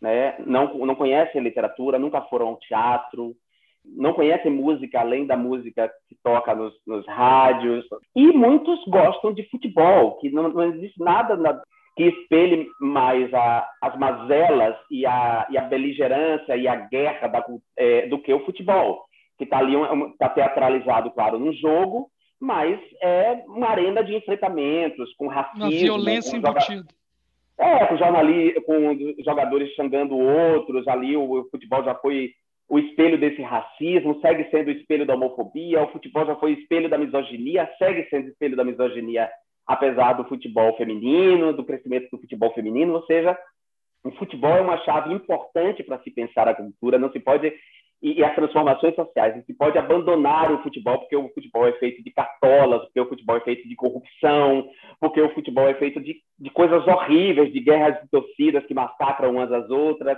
[0.00, 0.36] né?
[0.44, 3.36] Não não conhecem literatura, nunca foram ao teatro,
[3.84, 7.84] não conhecem música além da música que toca nos, nos rádios.
[8.14, 11.60] E muitos gostam de futebol, que não, não existe nada na,
[11.96, 17.44] que espelhe mais a, as mazelas e a, e a beligerância e a guerra da,
[17.76, 19.04] é, do que o futebol,
[19.36, 19.74] que está ali
[20.18, 22.08] tá teatralizado, claro, no jogo,
[22.40, 25.64] mas é uma arena de enfrentamentos com racismo.
[25.64, 26.86] Uma violência embutida.
[27.58, 32.30] É, com, jornalistas, com jogadores xangando outros, ali o, o futebol já foi
[32.68, 36.88] o espelho desse racismo, segue sendo o espelho da homofobia, o futebol já foi espelho
[36.88, 39.28] da misoginia, segue sendo espelho da misoginia,
[39.66, 43.38] apesar do futebol feminino, do crescimento do futebol feminino, ou seja,
[44.04, 47.52] o futebol é uma chave importante para se pensar a cultura, não se pode
[48.00, 52.02] e, as transformações sociais, não se pode abandonar o futebol porque o futebol é feito
[52.02, 54.68] de cartolas, porque o futebol é feito de corrupção,
[55.00, 59.32] porque o futebol é feito de, de coisas horríveis, de guerras de torcidas que massacram
[59.32, 60.16] umas às outras,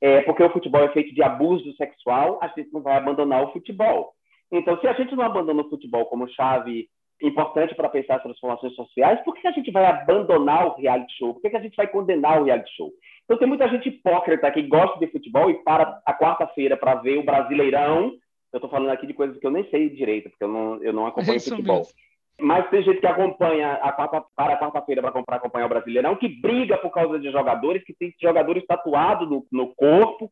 [0.00, 3.52] é, porque o futebol é feito de abuso sexual, a gente não vai abandonar o
[3.52, 4.12] futebol.
[4.52, 6.88] Então, se a gente não abandona o futebol como chave
[7.22, 11.34] importante para pensar as transformações sociais, por que a gente vai abandonar o reality show?
[11.34, 12.92] Por que a gente vai condenar o reality show?
[13.24, 17.18] Então, tem muita gente hipócrita que gosta de futebol e para a quarta-feira para ver
[17.18, 18.12] o Brasileirão.
[18.52, 20.92] Eu estou falando aqui de coisas que eu nem sei direito, porque eu não, eu
[20.92, 21.78] não acompanho futebol.
[21.78, 21.92] Mesmo.
[22.38, 26.28] Mas tem gente que acompanha a quarta, para a quarta-feira para acompanhar o Brasileirão, que
[26.28, 30.30] briga por causa de jogadores, que tem jogadores tatuados no, no corpo,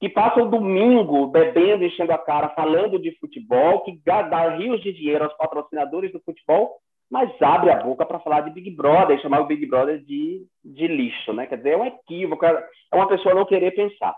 [0.00, 4.92] que passam o domingo bebendo, enchendo a cara, falando de futebol, que dá rios de
[4.92, 6.72] dinheiro aos patrocinadores do futebol,
[7.08, 10.44] mas abre a boca para falar de Big Brother e chamar o Big Brother de,
[10.64, 11.46] de lixo, né?
[11.46, 14.14] Quer dizer, é um equívoco, é uma pessoa não querer pensar.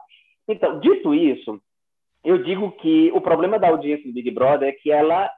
[0.48, 1.60] Então, dito isso,
[2.24, 5.30] eu digo que o problema da audiência do Big Brother é que ela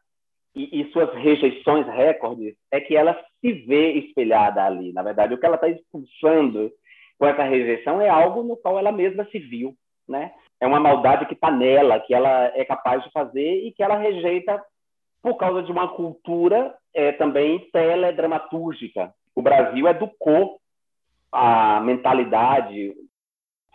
[0.59, 4.93] e, e, suas rejeições recordes é que ela se vê espelhada ali.
[4.93, 6.71] Na verdade, o que ela está expulsando
[7.19, 9.75] com essa rejeição é algo no qual ela mesma se viu,
[10.09, 10.33] né?
[10.61, 13.97] É uma maldade que está nela, que ela é capaz de fazer e que ela
[13.97, 14.61] rejeita
[15.23, 19.13] por causa de uma cultura é, também teledramatúrgica.
[19.35, 20.59] O Brasil educou
[21.31, 22.95] a mentalidade,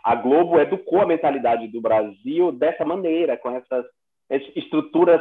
[0.02, 3.86] a Globo educou a mentalidade do Brasil dessa maneira, com essas
[4.30, 5.20] estruturas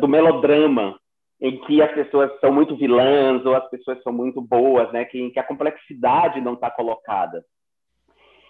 [0.00, 0.98] do melodrama,
[1.40, 5.04] em que as pessoas são muito vilãs ou as pessoas são muito boas, né?
[5.04, 7.44] Que, em que a complexidade não está colocada.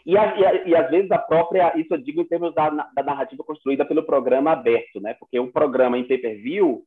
[0.06, 2.68] E, a, e, a, e, às vezes a própria, isso eu digo em termos da,
[2.68, 5.14] da, narrativa construída pelo programa aberto, né?
[5.14, 6.84] Porque o programa em pay-per-view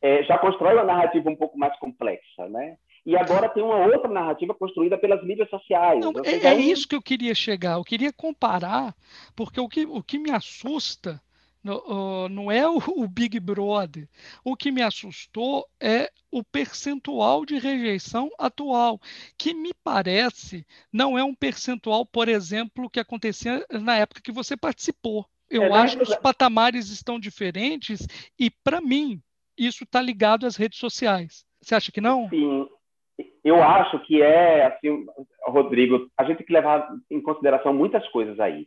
[0.00, 2.76] é, já constrói uma narrativa um pouco mais complexa, né?
[3.04, 5.98] E agora tem uma outra narrativa construída pelas mídias sociais.
[5.98, 7.74] Não, é, é, isso que eu queria chegar.
[7.74, 8.94] Eu queria comparar,
[9.34, 11.20] porque o que, o que me assusta
[11.64, 14.08] não é o, o, Big Brother.
[14.44, 19.00] O que me assustou é o percentual de rejeição atual,
[19.38, 24.56] que me parece não é um percentual, por exemplo, que acontecia na época que você
[24.56, 25.26] participou.
[25.48, 28.06] Eu é, acho que os patamares estão diferentes
[28.38, 29.20] e, para mim,
[29.56, 31.44] isso está ligado às redes sociais.
[31.60, 32.28] Você acha que não?
[32.30, 32.66] Sim,
[33.44, 35.04] eu acho que é, assim,
[35.46, 38.66] Rodrigo, a gente tem que levar em consideração muitas coisas aí.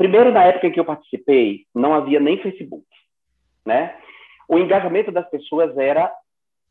[0.00, 2.86] Primeiro, na época em que eu participei, não havia nem Facebook,
[3.66, 3.94] né?
[4.48, 6.10] O engajamento das pessoas era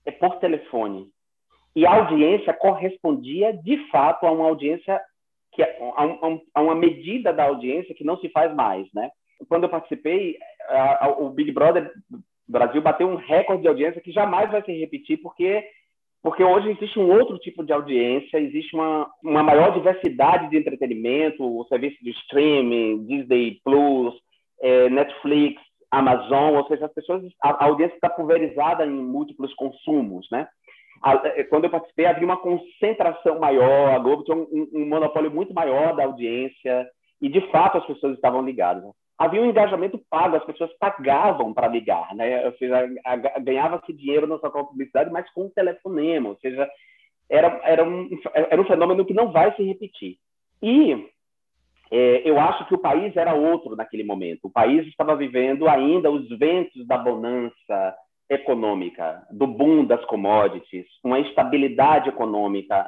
[0.03, 1.11] é por telefone.
[1.75, 4.99] E a audiência correspondia, de fato, a uma audiência
[5.51, 9.11] que a, um, a uma medida da audiência que não se faz mais, né?
[9.47, 10.35] Quando eu participei,
[10.67, 11.93] a, a, o Big Brother
[12.47, 15.69] Brasil bateu um recorde de audiência que jamais vai se repetir, porque
[16.21, 21.43] porque hoje existe um outro tipo de audiência, existe uma, uma maior diversidade de entretenimento,
[21.43, 24.13] o serviço de streaming, Disney Plus,
[24.62, 30.27] é, Netflix, Amazon, ou seja, as pessoas, a, a audiência está pulverizada em múltiplos consumos,
[30.32, 30.47] né?
[31.36, 35.53] É, quando eu participei, havia uma concentração maior, a Globo tinha um, um, monopólio muito
[35.53, 36.86] maior da audiência,
[37.21, 38.84] e de fato as pessoas estavam ligadas.
[39.19, 42.45] Havia um engajamento pago, as pessoas pagavam para ligar, né?
[42.45, 42.89] Ou seja,
[43.41, 46.67] ganhava-se dinheiro na sua publicidade, mas com um telefonema, ou seja,
[47.29, 50.17] era, era, um, era um fenômeno que não vai se repetir.
[50.63, 51.10] E
[51.91, 54.45] é, eu acho que o país era outro naquele momento.
[54.45, 57.95] O país estava vivendo ainda os ventos da bonança,
[58.29, 62.86] econômica, do boom das commodities, uma instabilidade econômica.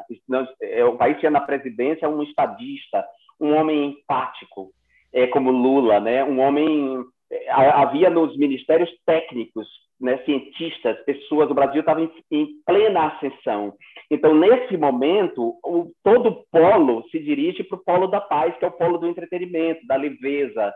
[0.62, 3.04] É, o país tinha na presidência um estadista,
[3.40, 4.72] um homem empático,
[5.14, 6.24] é, como Lula, né?
[6.24, 7.04] um homem.
[7.32, 9.68] É, havia nos ministérios técnicos,
[10.00, 11.50] né, cientistas, pessoas.
[11.50, 13.74] O Brasil estava em, em, plena ascensão.
[14.10, 18.66] Então, nesse momento, o, todo o polo se dirige para o polo da paz, que
[18.66, 20.74] é o polo do entretenimento, da leveza,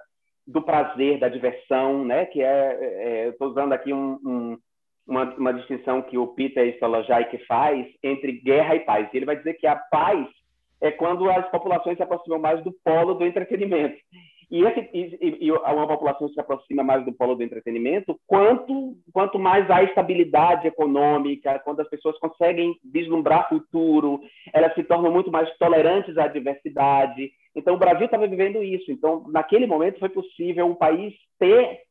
[0.47, 2.25] do prazer, da diversão, né?
[2.25, 4.57] Que é, é estou usando aqui um, um,
[5.07, 9.09] uma, uma, distinção que o Peter Stolojai faz entre guerra e paz.
[9.13, 10.27] Ele vai dizer que a paz
[10.85, 13.97] é quando as populações se aproximam mais do polo do entretenimento.
[14.49, 19.39] E, esse, e, e, uma população se aproxima mais do polo do entretenimento, quanto, quanto
[19.39, 24.21] mais há estabilidade econômica, quando as pessoas conseguem vislumbrar futuro,
[24.53, 27.31] elas se tornam muito mais tolerantes à diversidade.
[27.55, 28.91] Então, o Brasil estava vivendo isso.
[28.91, 31.81] Então, naquele momento, foi possível um país ter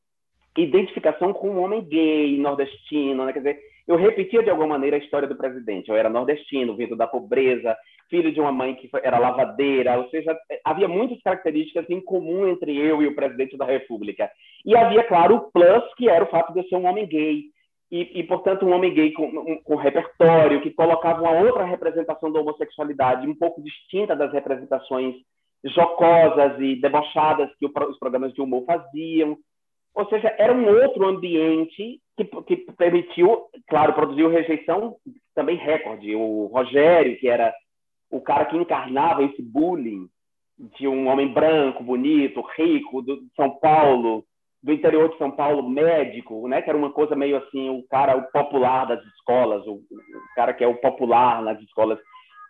[0.57, 3.33] identificação com um homem gay, nordestino, né?
[3.33, 5.89] quer dizer, eu repetia de alguma maneira a história do presidente.
[5.89, 7.77] Eu era nordestino, vindo da pobreza,
[8.09, 12.77] filho de uma mãe que era lavadeira, ou seja, havia muitas características em comum entre
[12.77, 14.31] eu e o presidente da República.
[14.65, 17.43] E havia, claro, o plus, que era o fato de eu ser um homem gay.
[17.91, 22.33] E, e portanto, um homem gay com, um, com repertório, que colocava uma outra representação
[22.33, 25.15] da homossexualidade, um pouco distinta das representações
[25.65, 29.37] jocosas e debochadas que o, os programas de humor faziam.
[29.95, 34.97] Ou seja, era um outro ambiente que, que permitiu, claro, produziu rejeição
[35.35, 36.15] também recorde.
[36.15, 37.55] O Rogério, que era
[38.11, 40.09] o cara que encarnava esse bullying
[40.79, 44.25] de um homem branco, bonito, rico, do São Paulo,
[44.63, 46.63] do interior de São Paulo, médico, né?
[46.63, 49.81] Que era uma coisa meio assim, o cara, o popular das escolas, o,
[50.35, 51.99] cara que é o popular nas escolas.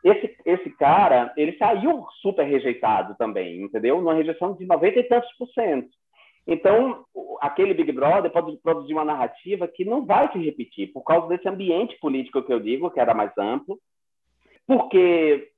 [0.03, 3.99] Esse, esse cara, ele saiu super rejeitado também, entendeu?
[3.99, 5.89] Numa rejeição de 90 e tantos por cento.
[6.47, 7.05] Então,
[7.41, 11.49] aquele Big Brother pode produzir uma narrativa que não vai se repetir, por causa desse
[11.49, 13.79] ambiente político que eu digo, que era mais amplo,
[14.67, 15.51] porque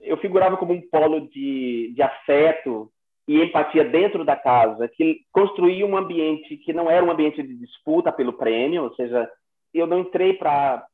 [0.00, 2.90] eu figurava como um polo de, de afeto
[3.26, 7.54] e empatia dentro da casa, que construía um ambiente que não era um ambiente de
[7.54, 9.30] disputa pelo prêmio, ou seja,
[9.74, 10.86] eu não entrei para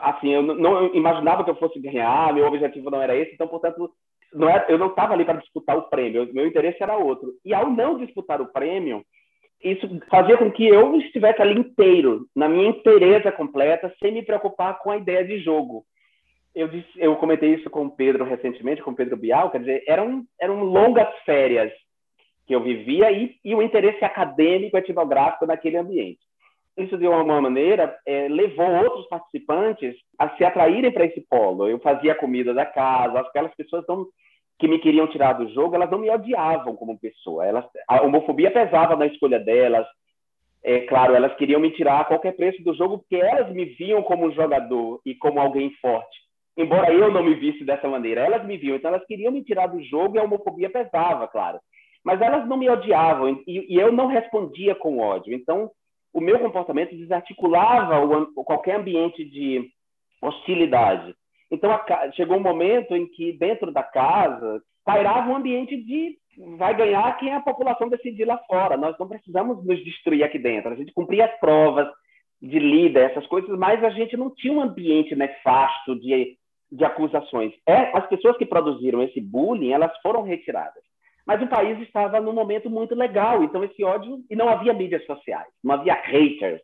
[0.00, 3.90] assim, eu não imaginava que eu fosse ganhar, meu objetivo não era esse, então, portanto,
[4.32, 7.34] não era, eu não estava ali para disputar o prêmio, meu interesse era outro.
[7.44, 9.04] E ao não disputar o prêmio,
[9.62, 14.78] isso fazia com que eu estivesse ali inteiro, na minha inteireza completa, sem me preocupar
[14.78, 15.84] com a ideia de jogo.
[16.54, 19.84] Eu, disse, eu comentei isso com o Pedro recentemente, com o Pedro Bial, quer dizer,
[19.86, 21.72] eram, eram longas férias
[22.46, 26.20] que eu vivia e, e o interesse acadêmico etnográfico naquele ambiente.
[26.78, 31.68] Isso, de uma maneira, é, levou outros participantes a se atraírem para esse polo.
[31.68, 33.84] Eu fazia comida da casa, aquelas pessoas
[34.60, 37.44] que me queriam tirar do jogo, elas não me odiavam como pessoa.
[37.44, 39.84] Elas, a homofobia pesava na escolha delas.
[40.62, 44.00] É claro, elas queriam me tirar a qualquer preço do jogo porque elas me viam
[44.02, 46.16] como um jogador e como alguém forte.
[46.56, 48.76] Embora eu não me visse dessa maneira, elas me viam.
[48.76, 51.58] Então elas queriam me tirar do jogo e a homofobia pesava, claro.
[52.04, 55.34] Mas elas não me odiavam e, e eu não respondia com ódio.
[55.34, 55.70] Então
[56.18, 59.68] o meu comportamento desarticulava o, qualquer ambiente de
[60.20, 61.14] hostilidade.
[61.50, 66.16] Então, a, chegou um momento em que, dentro da casa, pairava um ambiente de
[66.56, 68.76] vai ganhar quem a população decidir lá fora.
[68.76, 70.72] Nós não precisamos nos destruir aqui dentro.
[70.72, 71.88] A gente cumpria as provas
[72.40, 76.36] de líder, essas coisas, mas a gente não tinha um ambiente nefasto de,
[76.70, 77.52] de acusações.
[77.66, 80.87] É, as pessoas que produziram esse bullying, elas foram retiradas.
[81.28, 84.24] Mas o país estava num momento muito legal, então esse ódio.
[84.30, 86.62] E não havia mídias sociais, não havia haters,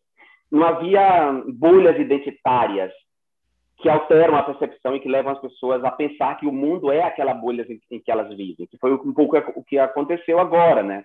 [0.51, 2.91] não havia bolhas identitárias
[3.77, 7.03] que alteram a percepção e que levam as pessoas a pensar que o mundo é
[7.03, 11.05] aquela bolha em, que elas vivem, que foi um pouco o que aconteceu agora, né?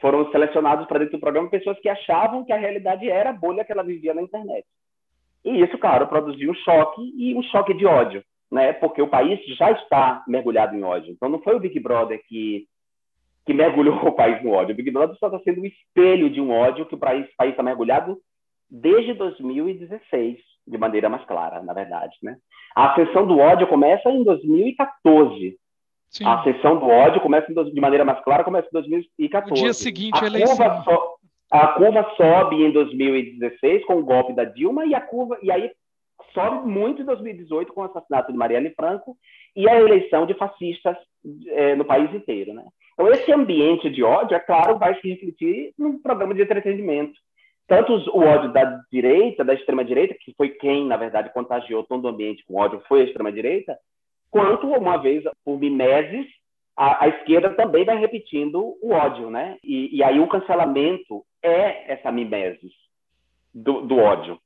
[0.00, 3.64] Foram selecionados para dentro do programa pessoas que achavam que a realidade era a bolha
[3.64, 4.64] que ela vivia na internet.
[5.44, 8.74] E isso, claro, produziu um choque e um choque de ódio, né?
[8.74, 11.12] Porque o país já está mergulhado em ódio.
[11.12, 12.68] Então não foi o Big Brother que
[13.46, 14.74] que mergulhou o país no ódio.
[14.74, 17.62] O Big Brother só está sendo um espelho de um ódio que o país está
[17.62, 18.18] mergulhado
[18.68, 22.16] desde 2016, de maneira mais clara, na verdade.
[22.22, 22.36] Né?
[22.74, 25.56] A ascensão do ódio começa em 2014.
[26.10, 26.24] Sim.
[26.24, 29.50] A ascensão do ódio começa de maneira mais clara, começa em 2014.
[29.50, 30.56] No dia seguinte, a eleição.
[30.56, 31.16] Curva so,
[31.50, 35.70] a curva sobe em 2016 com o golpe da Dilma e a curva e aí
[36.34, 39.16] sobe muito em 2018 com o assassinato de Marielle Franco
[39.54, 40.96] e a eleição de fascistas
[41.48, 42.64] é, no país inteiro, né?
[42.96, 47.14] Então esse ambiente de ódio, é claro, vai se refletir no programa de entretenimento.
[47.68, 52.06] Tanto o ódio da direita, da extrema direita, que foi quem na verdade contagiou todo
[52.06, 53.76] o ambiente com ódio, foi a extrema direita,
[54.30, 56.26] quanto uma vez por mimeses
[56.74, 59.58] a, a, esquerda também vai repetindo o ódio, né?
[59.64, 62.72] E, e aí o cancelamento é essa mimesis
[63.52, 64.38] do, do ódio.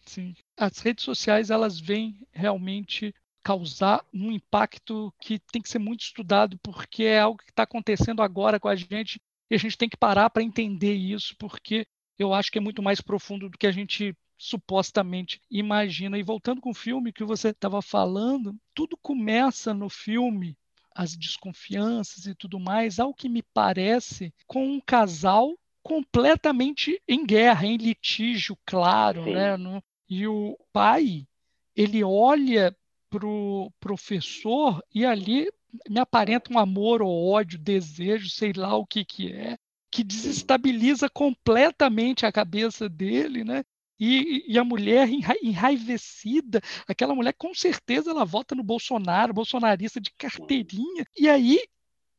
[0.00, 0.34] Sim.
[0.56, 3.12] As redes sociais, elas vêm realmente
[3.42, 8.22] causar um impacto que tem que ser muito estudado, porque é algo que está acontecendo
[8.22, 9.20] agora com a gente
[9.50, 11.86] e a gente tem que parar para entender isso, porque
[12.18, 16.18] eu acho que é muito mais profundo do que a gente supostamente imagina.
[16.18, 20.56] E voltando com o filme que você estava falando, tudo começa no filme
[20.94, 27.66] as desconfianças e tudo mais, ao que me parece, com um casal completamente em guerra,
[27.66, 29.56] em litígio, claro, né?
[29.56, 31.26] No, e o pai,
[31.74, 32.76] ele olha
[33.12, 35.50] para o professor e ali
[35.88, 39.58] me aparenta um amor ou ódio, desejo, sei lá o que que é,
[39.90, 43.62] que desestabiliza completamente a cabeça dele, né?
[44.00, 45.08] E, e, a mulher
[45.42, 51.60] enraivecida, aquela mulher com certeza ela vota no Bolsonaro, bolsonarista de carteirinha, e aí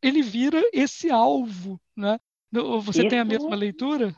[0.01, 2.19] ele vira esse alvo, né?
[2.51, 4.15] Você Isso, tem a mesma leitura?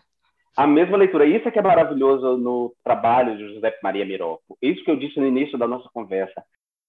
[0.56, 1.26] A mesma leitura.
[1.26, 4.58] Isso é que é maravilhoso no trabalho de José Maria Miroco.
[4.62, 6.44] Isso que eu disse no início da nossa conversa.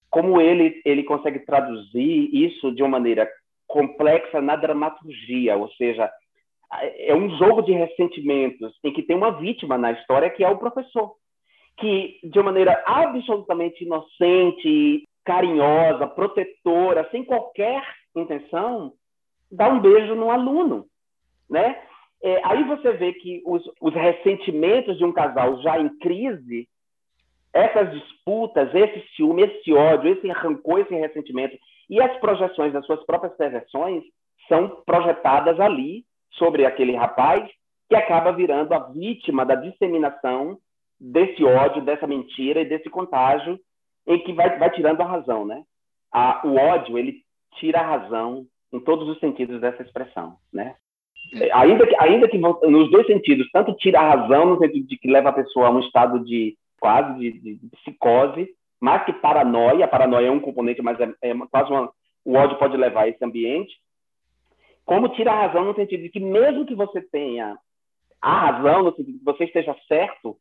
[0.09, 3.29] Como ele, ele consegue traduzir isso de uma maneira
[3.67, 6.09] complexa na dramaturgia, ou seja,
[6.99, 10.57] é um jogo de ressentimentos em que tem uma vítima na história que é o
[10.57, 11.13] professor,
[11.77, 17.83] que de uma maneira absolutamente inocente, carinhosa, protetora, sem qualquer
[18.15, 18.93] intenção,
[19.51, 20.85] dá um beijo no aluno,
[21.49, 21.81] né?
[22.23, 26.67] É, aí você vê que os, os ressentimentos de um casal já em crise,
[27.53, 31.57] essas disputas, esse ciúme, esse ódio, esse rancor, esse ressentimento
[31.89, 34.03] e as projeções das suas próprias perversões
[34.47, 37.49] são projetadas ali sobre aquele rapaz
[37.89, 40.57] que acaba virando a vítima da disseminação
[40.99, 43.59] desse ódio, dessa mentira e desse contágio
[44.05, 45.63] em que vai, vai tirando a razão, né?
[46.11, 47.21] A, o ódio, ele
[47.59, 50.75] tira a razão em todos os sentidos dessa expressão, né?
[51.53, 55.11] Ainda que, ainda que nos dois sentidos, tanto tira a razão no sentido de que
[55.11, 58.49] leva a pessoa a um estado de quase de, de, psicose,
[58.79, 61.91] mais que paranoia, a paranoia é um componente, mas é, é quase uma,
[62.23, 63.75] o ódio pode levar a esse ambiente,
[64.85, 67.57] como tira a razão no sentido de que mesmo que você tenha
[68.21, 70.37] a razão, no sentido de que você esteja certo,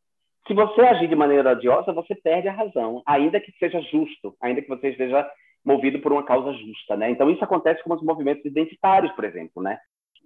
[0.47, 4.63] se você agir de maneira odiosa, você perde a razão, ainda que seja justo, ainda
[4.63, 5.29] que você esteja
[5.65, 7.11] movido por uma causa justa, né?
[7.11, 9.77] Então isso acontece com os movimentos identitários, por exemplo, né?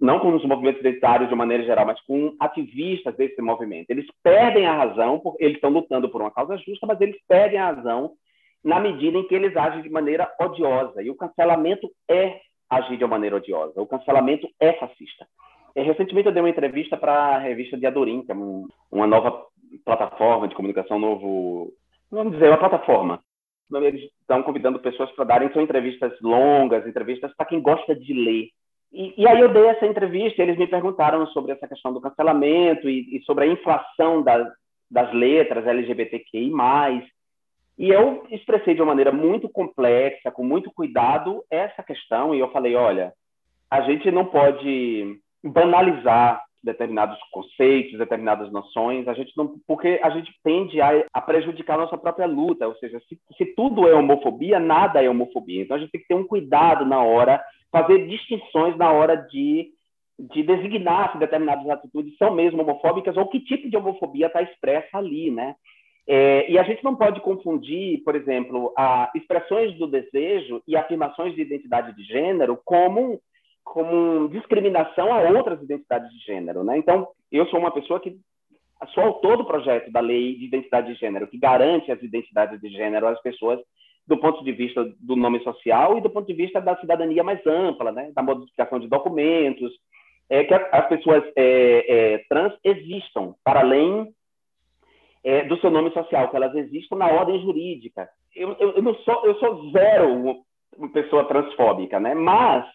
[0.01, 3.91] Não com os movimentos identitários de maneira geral, mas com ativistas desse movimento.
[3.91, 7.59] Eles perdem a razão, porque eles estão lutando por uma causa justa, mas eles perdem
[7.59, 8.13] a razão
[8.63, 11.03] na medida em que eles agem de maneira odiosa.
[11.03, 12.39] E o cancelamento é
[12.69, 13.79] agir de uma maneira odiosa.
[13.79, 15.27] O cancelamento é fascista.
[15.75, 19.45] E, recentemente eu dei uma entrevista para a revista Diadorim, que é um, uma nova
[19.85, 21.71] plataforma de comunicação, novo,
[22.09, 23.21] vamos dizer, uma plataforma.
[23.73, 28.49] Eles estão convidando pessoas para darem são entrevistas longas, entrevistas para quem gosta de ler.
[28.91, 32.01] E, e, aí eu dei essa entrevista e eles me perguntaram sobre essa questão do
[32.01, 34.47] cancelamento e, e sobre a inflação das,
[34.89, 36.51] das letras LGBTQI+,
[37.77, 42.51] e eu expressei de uma maneira muito complexa, com muito cuidado, essa questão, e eu
[42.51, 43.13] falei: olha,
[43.69, 50.31] a gente não pode banalizar determinados conceitos, determinadas noções, a gente não, porque a gente
[50.43, 54.59] tende a, a prejudicar a nossa própria luta, ou seja, se, se, tudo é homofobia,
[54.59, 55.63] nada é homofobia.
[55.63, 59.69] Então a gente tem que ter um cuidado na hora, fazer distinções na hora de,
[60.19, 64.97] de designar se determinadas atitudes são mesmo homofóbicas ou que tipo de homofobia está expressa
[64.97, 65.55] ali, né?
[66.07, 71.35] É, e a gente não pode confundir, por exemplo, a expressões do desejo e afirmações
[71.35, 73.19] de identidade de gênero como,
[73.63, 76.63] como discriminação a outras identidades de gênero.
[76.63, 76.77] Né?
[76.77, 78.17] Então, eu sou uma pessoa que
[78.93, 82.69] sou autor do projeto da lei de identidade de gênero, que garante as identidades de
[82.69, 83.59] gênero às pessoas
[84.07, 87.45] do ponto de vista do nome social e do ponto de vista da cidadania mais
[87.45, 88.11] ampla, né?
[88.13, 89.71] da modificação de documentos,
[90.29, 94.11] é, que as pessoas é, é, trans existam para além
[95.23, 98.09] é, do seu nome social, que elas existam na ordem jurídica.
[98.35, 100.43] Eu, eu, eu, não sou, eu sou zero
[100.93, 102.15] pessoa transfóbica, né?
[102.15, 102.65] Mas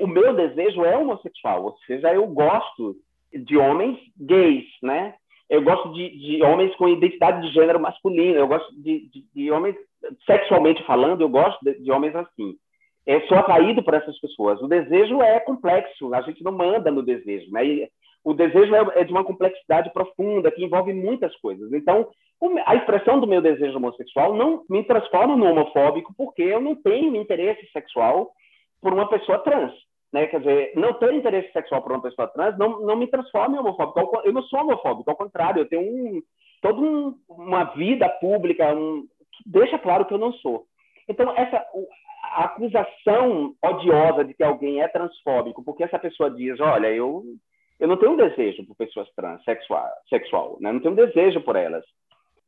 [0.00, 2.96] o meu desejo é homossexual, ou seja, eu gosto
[3.32, 5.14] de homens gays, né?
[5.48, 9.50] Eu gosto de, de homens com identidade de gênero masculino, eu gosto de, de, de
[9.50, 9.76] homens,
[10.24, 12.56] sexualmente falando, eu gosto de, homens assim.
[13.28, 14.60] Sou atraído por essas pessoas.
[14.60, 17.64] O desejo é complexo, a gente não manda no desejo, né?
[17.64, 17.88] E
[18.24, 21.72] o desejo é, é de uma complexidade profunda que envolve muitas coisas.
[21.72, 22.08] Então,
[22.66, 27.14] a expressão do meu desejo homossexual não me transforma no homofóbico porque eu não tenho
[27.14, 28.32] interesse sexual
[28.80, 29.72] por uma pessoa trans.
[30.12, 30.26] Né?
[30.26, 33.58] Quer dizer, não ter interesse sexual por uma pessoa trans não, não me transforma em
[33.58, 34.22] homofóbico.
[34.24, 36.22] Eu não sou homofóbico, ao contrário, eu tenho um,
[36.62, 39.02] toda um, uma vida pública um,
[39.32, 40.64] que deixa claro que eu não sou.
[41.08, 41.64] Então, essa
[42.36, 47.22] a acusação odiosa de que alguém é transfóbico, porque essa pessoa diz, olha, eu,
[47.78, 50.72] eu não tenho um desejo por pessoas trans, sexual, sexual né?
[50.72, 51.84] não tenho um desejo por elas.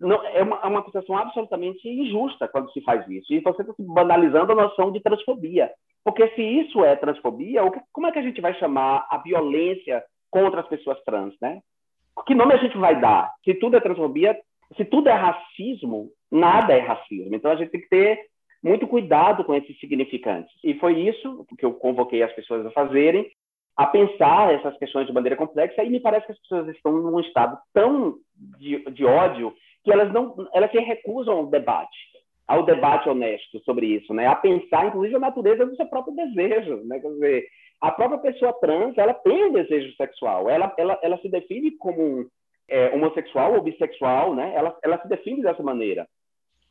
[0.01, 3.33] Não, é, uma, é uma acusação absolutamente injusta quando se faz isso.
[3.33, 5.72] E você está banalizando a noção de transfobia.
[6.05, 10.61] Porque se isso é transfobia, como é que a gente vai chamar a violência contra
[10.61, 11.61] as pessoas trans, né?
[12.26, 13.32] Que nome a gente vai dar?
[13.44, 14.38] Se tudo é transfobia,
[14.76, 17.34] se tudo é racismo, nada é racismo.
[17.34, 18.20] Então a gente tem que ter
[18.62, 20.53] muito cuidado com esses significantes.
[20.64, 23.30] E foi isso que eu convoquei as pessoas a fazerem,
[23.76, 25.84] a pensar essas questões de maneira complexa.
[25.84, 28.16] E me parece que as pessoas estão num estado tão
[28.59, 32.08] de, de ódio que elas não, elas se recusam ao debate
[32.49, 34.26] ao debate honesto sobre isso, né?
[34.26, 36.99] A pensar, inclusive, a natureza do seu próprio desejo, né?
[36.99, 41.28] Quer dizer, a própria pessoa trans, ela tem um desejo sexual, ela, ela, ela se
[41.28, 42.26] define como
[42.66, 44.53] é, homossexual ou bissexual, né?
[44.55, 46.09] Ela, ela se define dessa maneira.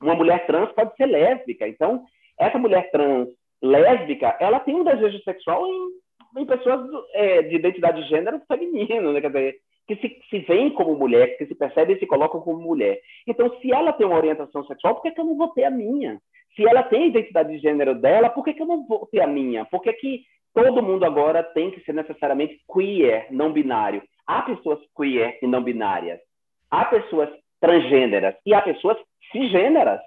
[0.02, 2.04] Uma mulher trans pode ser lésbica, então
[2.40, 3.30] essa mulher trans
[3.62, 9.14] lésbica, ela tem um desejo sexual em, em pessoas é, de identidade de gênero feminino,
[9.14, 9.22] né?
[9.22, 9.56] Quer dizer,
[9.88, 13.00] que se, se veem como mulher, que se percebem e se colocam como mulher.
[13.26, 15.72] Então, se ela tem uma orientação sexual, por que, que eu não vou ter a
[15.72, 16.20] minha?
[16.56, 19.22] Se ela tem a identidade de gênero dela, por que, que eu não vou ter
[19.22, 19.64] a minha?
[19.66, 20.24] Por que, que
[20.54, 24.04] todo mundo agora tem que ser necessariamente queer, não binário?
[24.26, 26.20] Há pessoas queer e não binárias.
[26.70, 27.30] Há pessoas
[27.62, 28.98] transgêneras e há pessoas
[29.32, 30.02] cisgêneras.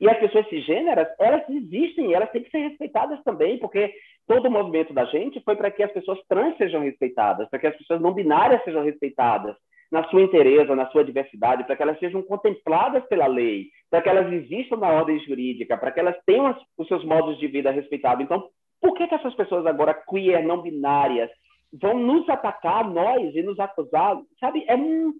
[0.00, 3.94] E as pessoas cisgêneras, elas existem, elas têm que ser respeitadas também, porque
[4.26, 7.66] todo o movimento da gente foi para que as pessoas trans sejam respeitadas, para que
[7.66, 9.56] as pessoas não binárias sejam respeitadas
[9.90, 14.08] na sua inteireza, na sua diversidade, para que elas sejam contempladas pela lei, para que
[14.08, 18.24] elas existam na ordem jurídica, para que elas tenham os seus modos de vida respeitados.
[18.24, 18.48] Então,
[18.80, 21.30] por que, que essas pessoas agora queer, não binárias,
[21.72, 24.16] vão nos atacar, nós, e nos acusar?
[24.40, 25.14] Sabe, é um,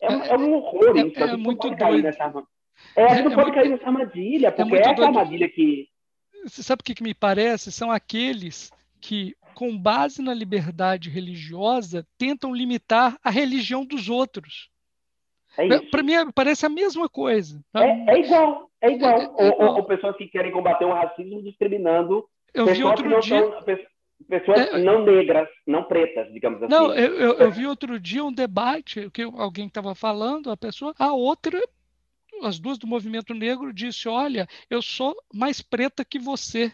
[0.00, 1.24] é, é um horror é, isso.
[1.24, 2.02] É, é muito doido.
[2.02, 2.32] Nessa,
[2.96, 5.88] é, a gente não é, pode cair nessa armadilha, é porque é essa armadilha que
[6.44, 7.70] você sabe o que, que me parece?
[7.70, 8.70] São aqueles
[9.00, 14.70] que, com base na liberdade religiosa, tentam limitar a religião dos outros.
[15.56, 17.62] É Para mim, parece a mesma coisa.
[17.72, 17.84] Tá?
[17.84, 19.20] É, é, igual, é igual.
[19.20, 22.24] É, é, ou, ou, pessoas que querem combater o racismo discriminando
[22.54, 23.40] eu pessoas vi outro que não dia...
[23.40, 23.64] são,
[24.28, 26.72] pessoas é, não negras, não pretas, digamos assim.
[26.72, 30.94] Não, eu, eu, eu vi outro dia um debate que alguém estava falando, a pessoa,
[30.98, 31.60] a outra
[32.42, 36.72] as duas do movimento negro disse: olha, eu sou mais preta que você,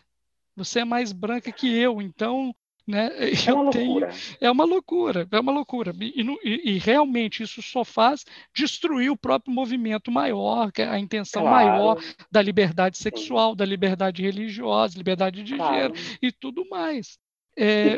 [0.56, 2.54] você é mais branca que eu, então
[2.88, 3.10] né?
[3.46, 4.10] É uma tenho, loucura.
[4.40, 5.94] É uma loucura, é uma loucura.
[6.00, 10.98] E, e, e, realmente isso só faz destruir o próprio movimento maior, que é a
[10.98, 11.66] intenção claro.
[11.66, 12.02] maior
[12.32, 15.74] da liberdade sexual, da liberdade religiosa, liberdade de claro.
[15.74, 17.18] gênero e tudo mais.
[17.54, 17.94] É,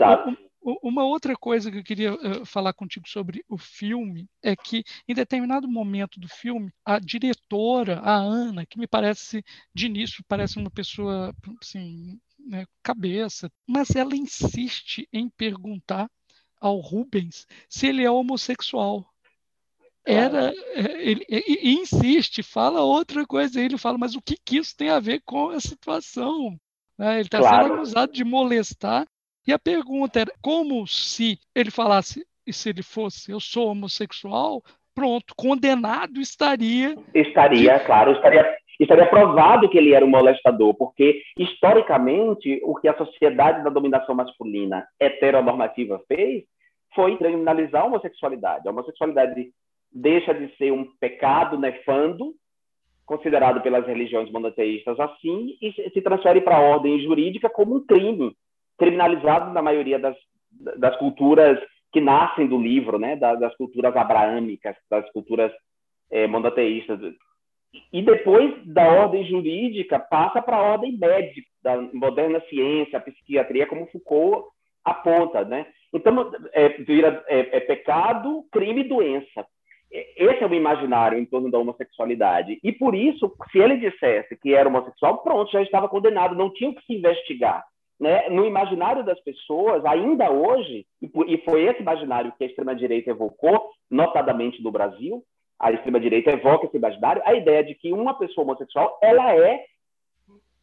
[0.62, 5.14] uma outra coisa que eu queria uh, falar contigo sobre o filme é que, em
[5.14, 9.42] determinado momento do filme, a diretora, a Ana, que me parece,
[9.74, 16.10] de início, parece uma pessoa, assim, né, cabeça, mas ela insiste em perguntar
[16.60, 19.06] ao Rubens se ele é homossexual.
[20.04, 24.76] Era, é, ele, ele, insiste, fala outra coisa, ele fala, mas o que, que isso
[24.76, 26.58] tem a ver com a situação?
[26.98, 27.14] Né?
[27.14, 27.64] Ele está claro.
[27.64, 29.06] sendo acusado de molestar
[29.50, 34.62] e a pergunta era como se ele falasse, e se ele fosse, eu sou homossexual,
[34.94, 36.96] pronto, condenado estaria.
[37.12, 37.84] Estaria, de...
[37.84, 43.64] claro, estaria, estaria provado que ele era um molestador, porque historicamente o que a sociedade
[43.64, 46.44] da dominação masculina heteronormativa fez
[46.94, 48.68] foi criminalizar a homossexualidade.
[48.68, 49.50] A homossexualidade
[49.90, 52.34] deixa de ser um pecado nefando,
[53.04, 58.32] considerado pelas religiões monoteístas assim, e se transfere para a ordem jurídica como um crime
[58.80, 60.16] criminalizado na maioria das,
[60.78, 61.60] das culturas
[61.92, 65.52] que nascem do livro, né, das, das culturas abraâmicas, das culturas
[66.10, 66.98] é, monoteístas.
[67.92, 73.66] E depois da ordem jurídica, passa para a ordem médica, da moderna ciência, a psiquiatria,
[73.66, 74.48] como Foucault
[74.82, 75.44] aponta.
[75.44, 75.66] Né?
[75.92, 79.46] Então, é, vira, é, é pecado, crime e doença.
[79.90, 82.58] Esse é o imaginário em torno da homossexualidade.
[82.62, 86.70] E por isso, se ele dissesse que era homossexual, pronto, já estava condenado, não tinha
[86.70, 87.64] o que se investigar
[88.00, 93.70] né, no imaginário das pessoas, ainda hoje, e foi esse imaginário que a extrema-direita evocou,
[93.90, 95.22] notadamente no Brasil,
[95.58, 99.66] a extrema-direita evoca esse imaginário, a ideia de que uma pessoa homossexual, ela é,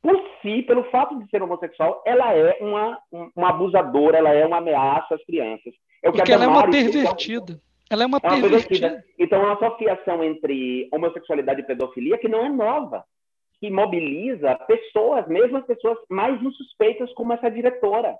[0.01, 2.97] por si, pelo fato de ser homossexual, ela é uma,
[3.35, 5.73] uma abusadora, ela é uma ameaça às crianças.
[6.03, 7.61] É Porque ela é uma pervertida.
[7.89, 8.89] Ela é uma, é uma pervertida.
[8.89, 9.03] pervertida.
[9.19, 13.05] Então, é uma associação entre homossexualidade e pedofilia que não é nova
[13.59, 18.15] que mobiliza pessoas, mesmo as pessoas mais insuspeitas, como essa diretora.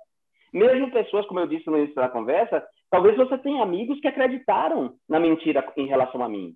[0.52, 4.94] Mesmo pessoas, como eu disse no início da conversa, talvez você tenha amigos que acreditaram
[5.08, 6.54] na mentira em relação a mim.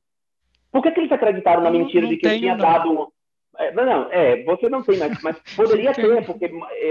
[0.70, 2.64] Por que, que eles acreditaram na mentira não, não de que eu tinha não.
[2.64, 3.12] dado.
[3.58, 6.50] É, não, não, é, você não tem, mas, mas poderia ter, porque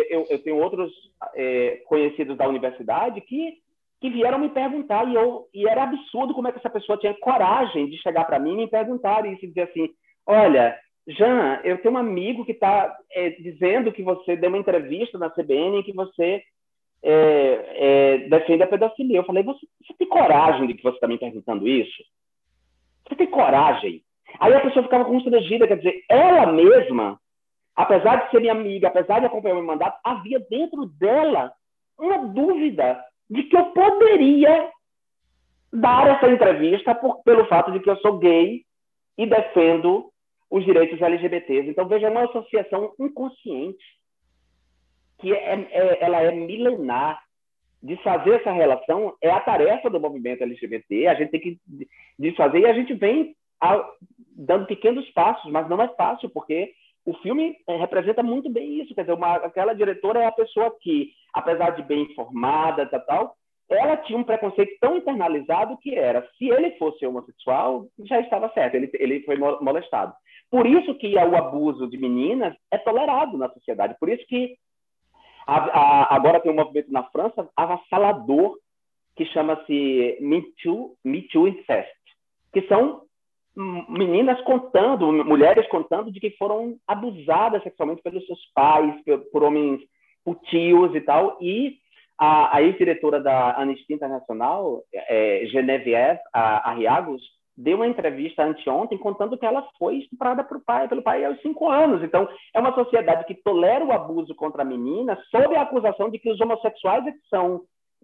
[0.10, 0.92] eu, eu tenho outros
[1.34, 3.56] é, conhecidos da universidade que,
[4.00, 7.16] que vieram me perguntar e, eu, e era absurdo como é que essa pessoa tinha
[7.16, 9.90] coragem de chegar para mim e me perguntar e dizer assim:
[10.28, 10.78] olha,
[11.08, 15.30] Jean, eu tenho um amigo que está é, dizendo que você deu uma entrevista na
[15.30, 16.44] CBN em que você
[17.04, 19.18] é, é, defende a pedofilia.
[19.18, 22.04] Eu falei, você, você tem coragem de que você está me perguntando isso?
[23.08, 24.04] Você tem coragem?
[24.40, 27.20] Aí a pessoa ficava constrangida, quer dizer, ela mesma,
[27.76, 31.52] apesar de ser minha amiga, apesar de acompanhar meu mandato, havia dentro dela
[32.00, 34.70] uma dúvida de que eu poderia
[35.74, 38.64] dar essa entrevista por, pelo fato de que eu sou gay
[39.18, 40.11] e defendo
[40.52, 41.70] os direitos LGBTs.
[41.70, 43.84] Então, veja, é uma associação inconsciente,
[45.20, 47.24] que é, é, ela é milenar.
[47.82, 51.60] Desfazer essa relação é a tarefa do movimento LGBT, a gente tem que
[52.20, 53.84] desfazer e a gente vem a,
[54.36, 56.74] dando pequenos passos, mas não é fácil, porque
[57.04, 58.94] o filme é, representa muito bem isso.
[58.94, 63.36] Quer dizer, uma, aquela diretora é a pessoa que, apesar de bem informada, tal, tal,
[63.70, 68.76] ela tinha um preconceito tão internalizado que era, se ele fosse homossexual, já estava certo,
[68.76, 70.14] ele, ele foi molestado.
[70.52, 73.96] Por isso que o abuso de meninas é tolerado na sociedade.
[73.98, 74.58] Por isso que
[75.48, 78.58] a, a, agora tem um movimento na França avassalador
[79.16, 81.96] que chama-se Me Too, Me Too Incest,
[82.52, 83.04] que são
[83.56, 88.94] meninas contando, mulheres contando de que foram abusadas sexualmente pelos seus pais,
[89.32, 89.82] por, homens,
[90.24, 91.38] por tios e tal.
[91.42, 91.78] E
[92.18, 97.22] a, a ex-diretora da Anistia Internacional, é, Genevieve Arriagos,
[97.58, 102.04] deu uma entrevista anteontem contando que ela foi estuprada pai, pelo pai aos cinco anos.
[102.04, 106.20] Então, é uma sociedade que tolera o abuso contra a menina sob a acusação de
[106.20, 107.62] que os homossexuais é são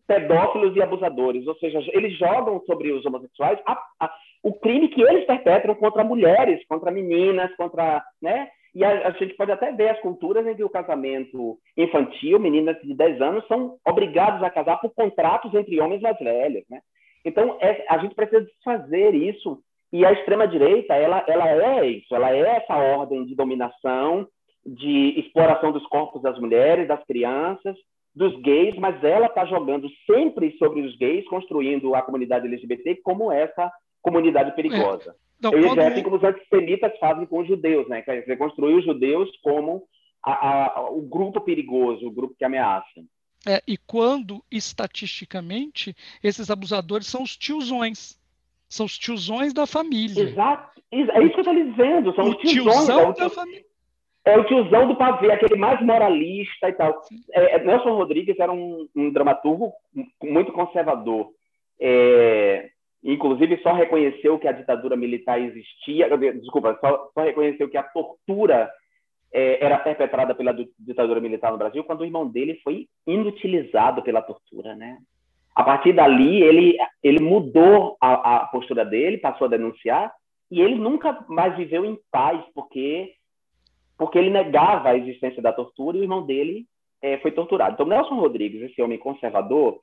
[0.08, 1.46] pedófilos e abusadores.
[1.48, 6.04] Ou seja, eles jogam sobre os homossexuais a, a, o crime que eles perpetram contra
[6.04, 8.04] mulheres, contra meninas, contra...
[8.22, 8.50] Né?
[8.74, 12.80] E a, a, gente pode até ver as culturas em que o casamento infantil, meninas
[12.82, 16.64] de 10 anos, são obrigados a casar por contratos entre homens mais velhos.
[16.70, 16.80] Né?
[17.28, 19.60] Então, é, a gente precisa desfazer isso.
[19.92, 24.28] E a extrema-direita, ela, ela é isso, ela é essa ordem de dominação,
[24.66, 27.76] de exploração dos corpos das mulheres, das crianças,
[28.14, 33.32] dos gays, mas ela está jogando sempre sobre os gays, construindo a comunidade LGBT como
[33.32, 33.72] essa
[34.02, 35.12] comunidade perigosa.
[35.12, 35.28] É.
[35.44, 35.80] Não, Eu quando...
[35.80, 38.02] assim como os antissemitas fazem com os judeus, né?
[38.02, 39.84] Quer dizer, construir os judeus como
[40.24, 43.02] a, a, o grupo perigoso, o grupo que ameaça.
[43.48, 48.20] É, e quando, estatisticamente, esses abusadores são os tiozões.
[48.68, 50.22] São os tiozões da família.
[50.22, 50.82] Exato.
[50.92, 52.90] É isso que eu estou lhe São o os tiozões.
[52.90, 53.66] É o, da família.
[54.26, 57.02] é o tiozão do pavê, aquele mais moralista e tal.
[57.32, 59.72] É, é, Nelson Rodrigues era um, um dramaturgo
[60.22, 61.30] muito conservador.
[61.80, 62.70] É,
[63.02, 66.10] inclusive, só reconheceu que a ditadura militar existia.
[66.34, 68.70] Desculpa, só, só reconheceu que a tortura
[69.38, 74.20] é, era perpetrada pela ditadura militar no Brasil quando o irmão dele foi inutilizado pela
[74.20, 74.98] tortura, né?
[75.54, 80.12] A partir dali, ele, ele mudou a, a postura dele, passou a denunciar,
[80.50, 83.14] e ele nunca mais viveu em paz, porque,
[83.96, 86.66] porque ele negava a existência da tortura e o irmão dele
[87.00, 87.74] é, foi torturado.
[87.74, 89.80] Então, Nelson Rodrigues, esse homem conservador,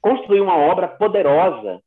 [0.00, 1.80] construiu uma obra poderosa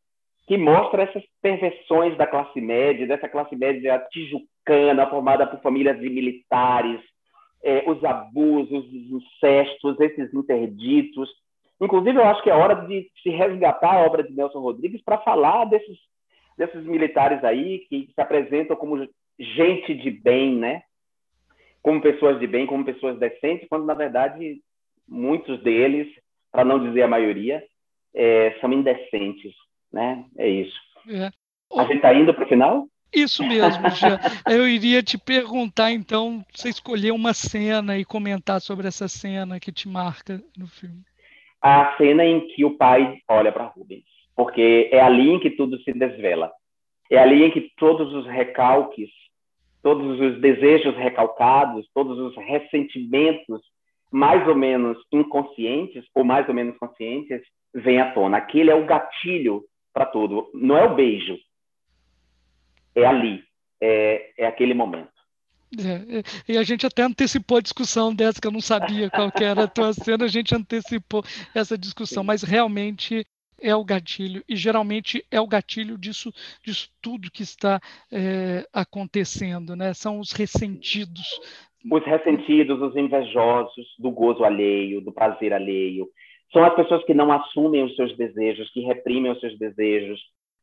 [0.47, 4.55] que mostra essas perversões da classe média, dessa classe média tijucana,
[5.09, 6.99] formada por famílias de militares,
[7.63, 11.30] é, os abusos, os incestos, esses interditos.
[11.82, 15.18] Inclusive, eu acho que é hora de se resgatar a obra de Nelson Rodrigues para
[15.20, 15.97] falar desses,
[16.57, 19.07] desses militares aí que se apresentam como
[19.39, 20.84] gente de bem, né?
[21.82, 24.61] Como pessoas de bem, como pessoas decentes, quando, na verdade,
[25.07, 26.07] muitos deles,
[26.51, 27.63] para não dizer a maioria,
[28.13, 29.53] é, são indecentes
[29.95, 30.26] né?
[30.38, 30.78] É isso.
[31.09, 31.30] É.
[31.80, 32.88] A gente está indo para o final?
[33.16, 34.20] Isso mesmo, Jean.
[34.45, 39.72] Eu iria te perguntar, então, você escolher uma cena e comentar sobre essa cena que
[39.72, 41.01] te marca no filme.
[41.61, 44.03] A cena em que o pai olha para Rubens,
[44.36, 46.51] porque é ali em que tudo se desvela.
[47.09, 49.09] É ali em que todos os recalques,
[49.82, 53.61] todos os desejos recalcados, todos os ressentimentos
[54.11, 57.41] mais ou menos inconscientes ou mais ou menos conscientes
[57.74, 58.38] vêm à tona.
[58.38, 59.63] Aquele é o gatilho
[59.93, 60.49] para tudo.
[60.53, 61.38] Não é o beijo,
[62.96, 63.43] é ali,
[63.82, 65.16] é, é aquele momento.
[65.78, 66.24] É,
[66.54, 69.68] e a gente até antecipou a discussão dessa, que eu não sabia qual era a
[69.68, 71.24] tua cena, a gente antecipou
[71.54, 73.26] essa discussão, mas realmente
[73.62, 76.32] é o gatilho, e geralmente é o gatilho disso,
[76.64, 77.80] disso tudo que está
[78.12, 79.93] é, acontecendo, né?
[79.93, 81.39] São os ressentidos.
[81.89, 86.08] Os ressentidos, os invejosos do gozo alheio, do prazer alheio.
[86.52, 90.20] São as pessoas que não assumem os seus desejos, que reprimem os seus desejos,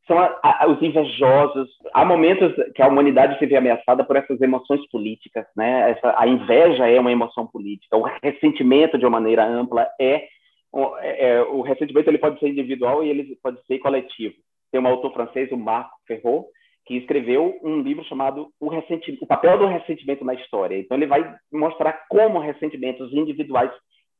[0.06, 1.68] são a, a, os invejosos.
[1.92, 5.90] Há momentos que a humanidade se vê ameaçada por essas emoções políticas, né?
[5.92, 10.26] Essa, a inveja é uma emoção política, o ressentimento de uma maneira ampla é,
[11.00, 14.34] é, é o ressentimento ele pode ser individual e ele pode ser coletivo.
[14.70, 16.46] Tem um autor francês, o Marco Ferro,
[16.86, 20.78] que escreveu um livro chamado o, o papel do ressentimento na história.
[20.78, 23.70] Então ele vai mostrar como ressentimentos individuais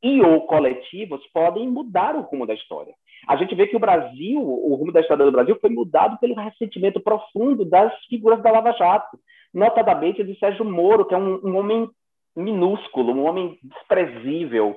[0.03, 2.93] e ou coletivos podem mudar o rumo da história.
[3.27, 6.35] A gente vê que o Brasil, o rumo da história do Brasil foi mudado pelo
[6.35, 9.19] ressentimento profundo das figuras da Lava Jato,
[9.55, 11.89] notadamente de Sérgio Moro, que é um, um homem
[12.35, 14.77] minúsculo, um homem desprezível,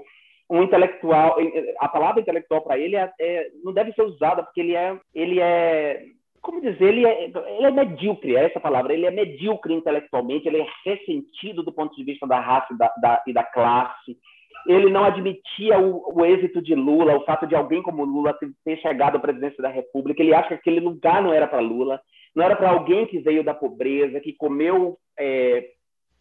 [0.49, 1.37] um intelectual.
[1.79, 5.39] A palavra intelectual para ele é, é, não deve ser usada porque ele é, ele
[5.39, 6.03] é
[6.45, 10.61] como dizer, ele é, ele é medíocre, é essa palavra, ele é medíocre intelectualmente, ele
[10.61, 14.15] é ressentido do ponto de vista da raça e da, da, e da classe,
[14.67, 18.77] ele não admitia o, o, êxito de Lula, o fato de alguém como Lula ter
[18.77, 20.21] chegado à presidência da República.
[20.21, 22.01] Ele acha que aquele lugar não era para Lula,
[22.35, 25.69] não era para alguém que veio da pobreza, que comeu é,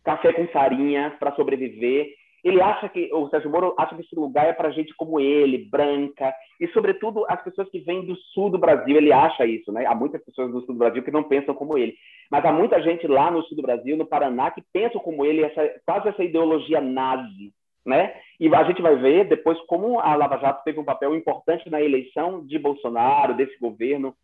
[0.05, 2.09] café com farinha para sobreviver.
[2.45, 5.67] Ele acha que, o Sérgio Moro acha que esse lugar é para gente como ele,
[5.71, 6.31] branca,
[6.61, 8.95] e sobretudo as pessoas que vêm do sul do Brasil.
[8.99, 9.87] Ele acha isso, né?
[9.87, 11.95] Há muitas pessoas do sul do Brasil que não pensam como ele,
[12.31, 15.43] mas há muita gente lá no sul do Brasil, no Paraná, que pensam como ele,
[15.43, 17.51] essa, quase essa ideologia nazi
[17.85, 18.15] né?
[18.41, 21.81] E a gente vai ver depois como a Lava Jato teve um papel importante na
[21.81, 24.15] eleição de Bolsonaro, desse governo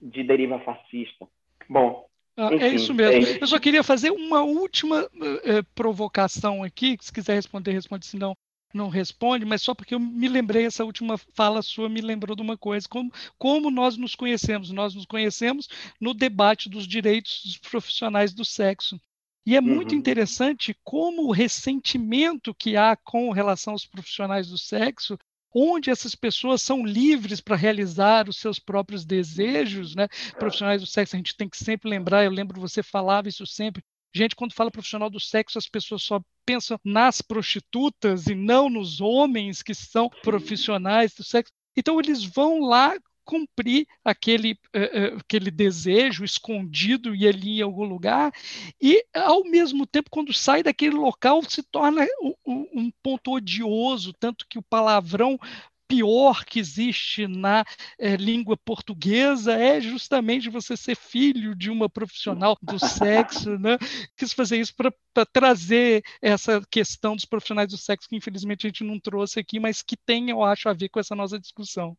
[0.00, 1.26] de deriva fascista.
[1.68, 2.06] Bom.
[2.36, 3.26] Ah, é enfim, é isso mesmo.
[3.36, 3.42] É...
[3.42, 5.08] Eu só queria fazer uma última
[5.44, 8.36] eh, provocação aqui, se quiser responder, responde, se não,
[8.72, 12.42] não responde, mas só porque eu me lembrei, essa última fala sua me lembrou de
[12.42, 14.70] uma coisa, como, como nós nos conhecemos.
[14.70, 15.68] Nós nos conhecemos
[16.00, 19.00] no debate dos direitos dos profissionais do sexo.
[19.48, 19.98] E é muito uhum.
[19.98, 25.18] interessante como o ressentimento que há com relação aos profissionais do sexo,
[25.54, 30.06] onde essas pessoas são livres para realizar os seus próprios desejos, né?
[30.38, 33.82] Profissionais do sexo, a gente tem que sempre lembrar, eu lembro você falava isso sempre.
[34.14, 39.00] Gente, quando fala profissional do sexo, as pessoas só pensam nas prostitutas e não nos
[39.00, 41.50] homens que são profissionais do sexo.
[41.74, 42.94] Então, eles vão lá
[43.28, 48.32] cumprir aquele, uh, aquele desejo escondido e ali em algum lugar,
[48.80, 52.06] e ao mesmo tempo, quando sai daquele local, se torna
[52.46, 55.38] um, ponto odioso, tanto que o palavrão
[55.86, 57.64] pior que existe na
[57.98, 63.78] é, língua portuguesa é justamente você ser filho de uma profissional do sexo, né?
[64.16, 68.84] Quis fazer isso para trazer essa questão dos profissionais do sexo que infelizmente a gente
[68.84, 71.96] não trouxe aqui, mas que tem, eu acho, a ver com essa nossa discussão.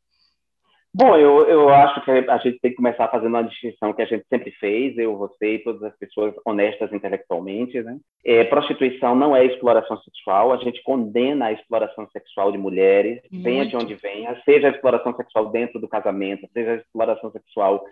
[0.94, 4.06] Bom, eu, eu acho que a gente tem que começar fazendo uma distinção que a
[4.06, 7.80] gente sempre fez, eu, você e todas as pessoas honestas intelectualmente.
[7.82, 7.98] Né?
[8.26, 13.44] É, prostituição não é exploração sexual, a gente condena a exploração sexual de mulheres, Muito.
[13.44, 17.84] venha de onde venha, seja a exploração sexual dentro do casamento, seja a exploração sexual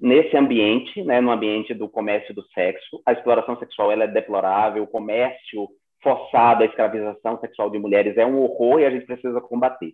[0.00, 3.02] nesse ambiente, né, no ambiente do comércio do sexo.
[3.04, 5.68] A exploração sexual ela é deplorável, o comércio
[6.02, 9.92] forçado, a escravização sexual de mulheres é um horror e a gente precisa combater.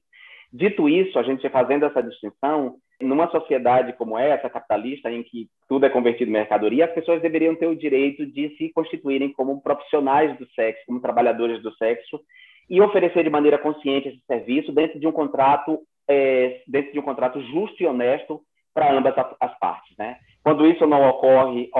[0.53, 5.86] Dito isso, a gente fazendo essa distinção, numa sociedade como essa, capitalista, em que tudo
[5.86, 10.36] é convertido em mercadoria, as pessoas deveriam ter o direito de se constituírem como profissionais
[10.38, 12.20] do sexo, como trabalhadores do sexo,
[12.68, 17.03] e oferecer de maneira consciente esse serviço dentro de um contrato, é, dentro de um
[17.03, 18.40] contrato justo e honesto
[18.74, 20.16] para ambas as partes, né?
[20.42, 21.70] Quando isso não ocorre,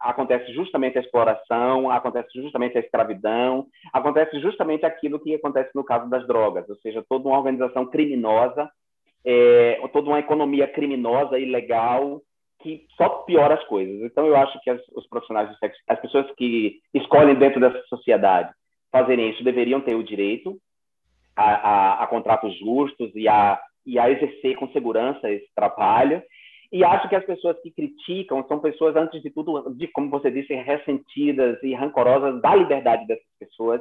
[0.00, 6.08] acontece justamente a exploração, acontece justamente a escravidão, acontece justamente aquilo que acontece no caso
[6.08, 8.70] das drogas, ou seja, toda uma organização criminosa,
[9.24, 12.22] é, toda uma economia criminosa, ilegal,
[12.60, 14.02] que só piora as coisas.
[14.02, 17.80] Então, eu acho que as, os profissionais do sexo, as pessoas que escolhem dentro dessa
[17.88, 18.52] sociedade
[18.90, 20.58] fazerem isso, deveriam ter o direito
[21.36, 26.22] a, a, a contratos justos e a, e a exercer com segurança esse trabalho
[26.70, 30.30] e acho que as pessoas que criticam são pessoas, antes de tudo, de, como você
[30.30, 33.80] disse, ressentidas e rancorosas da liberdade dessas pessoas,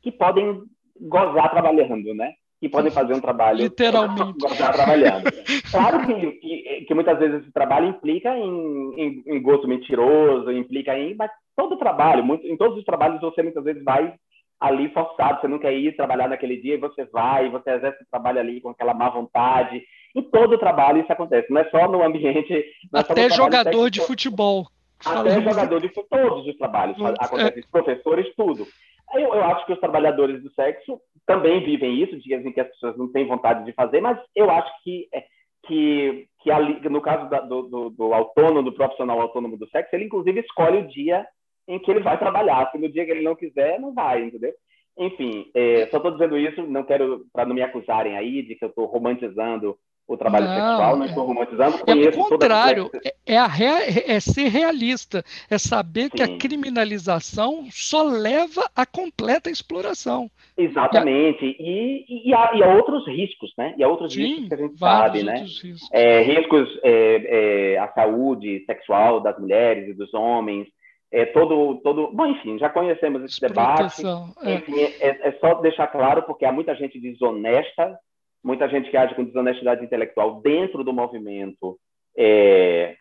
[0.00, 0.62] que podem
[1.00, 2.32] gozar trabalhando, né?
[2.60, 3.58] Que podem fazer um trabalho.
[3.58, 4.38] Literalmente.
[4.38, 5.24] Gozar trabalhando.
[5.70, 10.96] Claro que, que, que, muitas vezes esse trabalho implica em, em, em gosto mentiroso, implica
[10.96, 11.14] em.
[11.14, 14.14] Mas todo trabalho, muito, em todos os trabalhos, você muitas vezes vai
[14.60, 18.06] ali forçado, você não quer ir trabalhar naquele dia e você vai, você exerce o
[18.10, 19.82] trabalho ali com aquela má vontade.
[20.14, 22.54] Em todo o trabalho isso acontece, não é só no ambiente.
[22.54, 24.66] É Até jogador de futebol.
[25.04, 27.60] Até jogador de todos os trabalhos é.
[27.70, 28.66] professores, tudo.
[29.14, 32.68] Eu, eu acho que os trabalhadores do sexo também vivem isso, dias em que as
[32.68, 35.24] pessoas não têm vontade de fazer, mas eu acho que é,
[35.66, 39.94] que, que ali, no caso da, do, do, do, autônomo, do profissional autônomo do sexo,
[39.94, 41.26] ele inclusive escolhe o dia
[41.68, 42.70] em que ele vai trabalhar.
[42.70, 44.52] Se no dia que ele não quiser, não vai, entendeu?
[44.96, 48.64] Enfim, é, só estou dizendo isso, não quero para não me acusarem aí de que
[48.64, 49.78] eu estou romantizando
[50.08, 51.76] o trabalho não, sexual, não estou romantizando.
[51.86, 56.10] É o contrário, é, é, a rea, é ser realista, é saber Sim.
[56.10, 60.30] que a criminalização só leva à completa exploração.
[60.56, 63.74] Exatamente, e, e, e, há, e há outros riscos, né?
[63.76, 65.40] E há outros Sim, riscos que a gente sabe, né?
[65.40, 70.66] Riscos, é, riscos é, é, à saúde sexual das mulheres e dos homens,
[71.12, 72.10] é, todo, todo.
[72.12, 74.02] Bom, enfim, já conhecemos esse debate.
[74.42, 74.54] É.
[74.54, 77.98] Enfim, é, é, só deixar claro, porque há muita gente desonesta
[78.42, 81.78] muita gente que age com desonestidade intelectual dentro do movimento
[82.16, 82.96] é,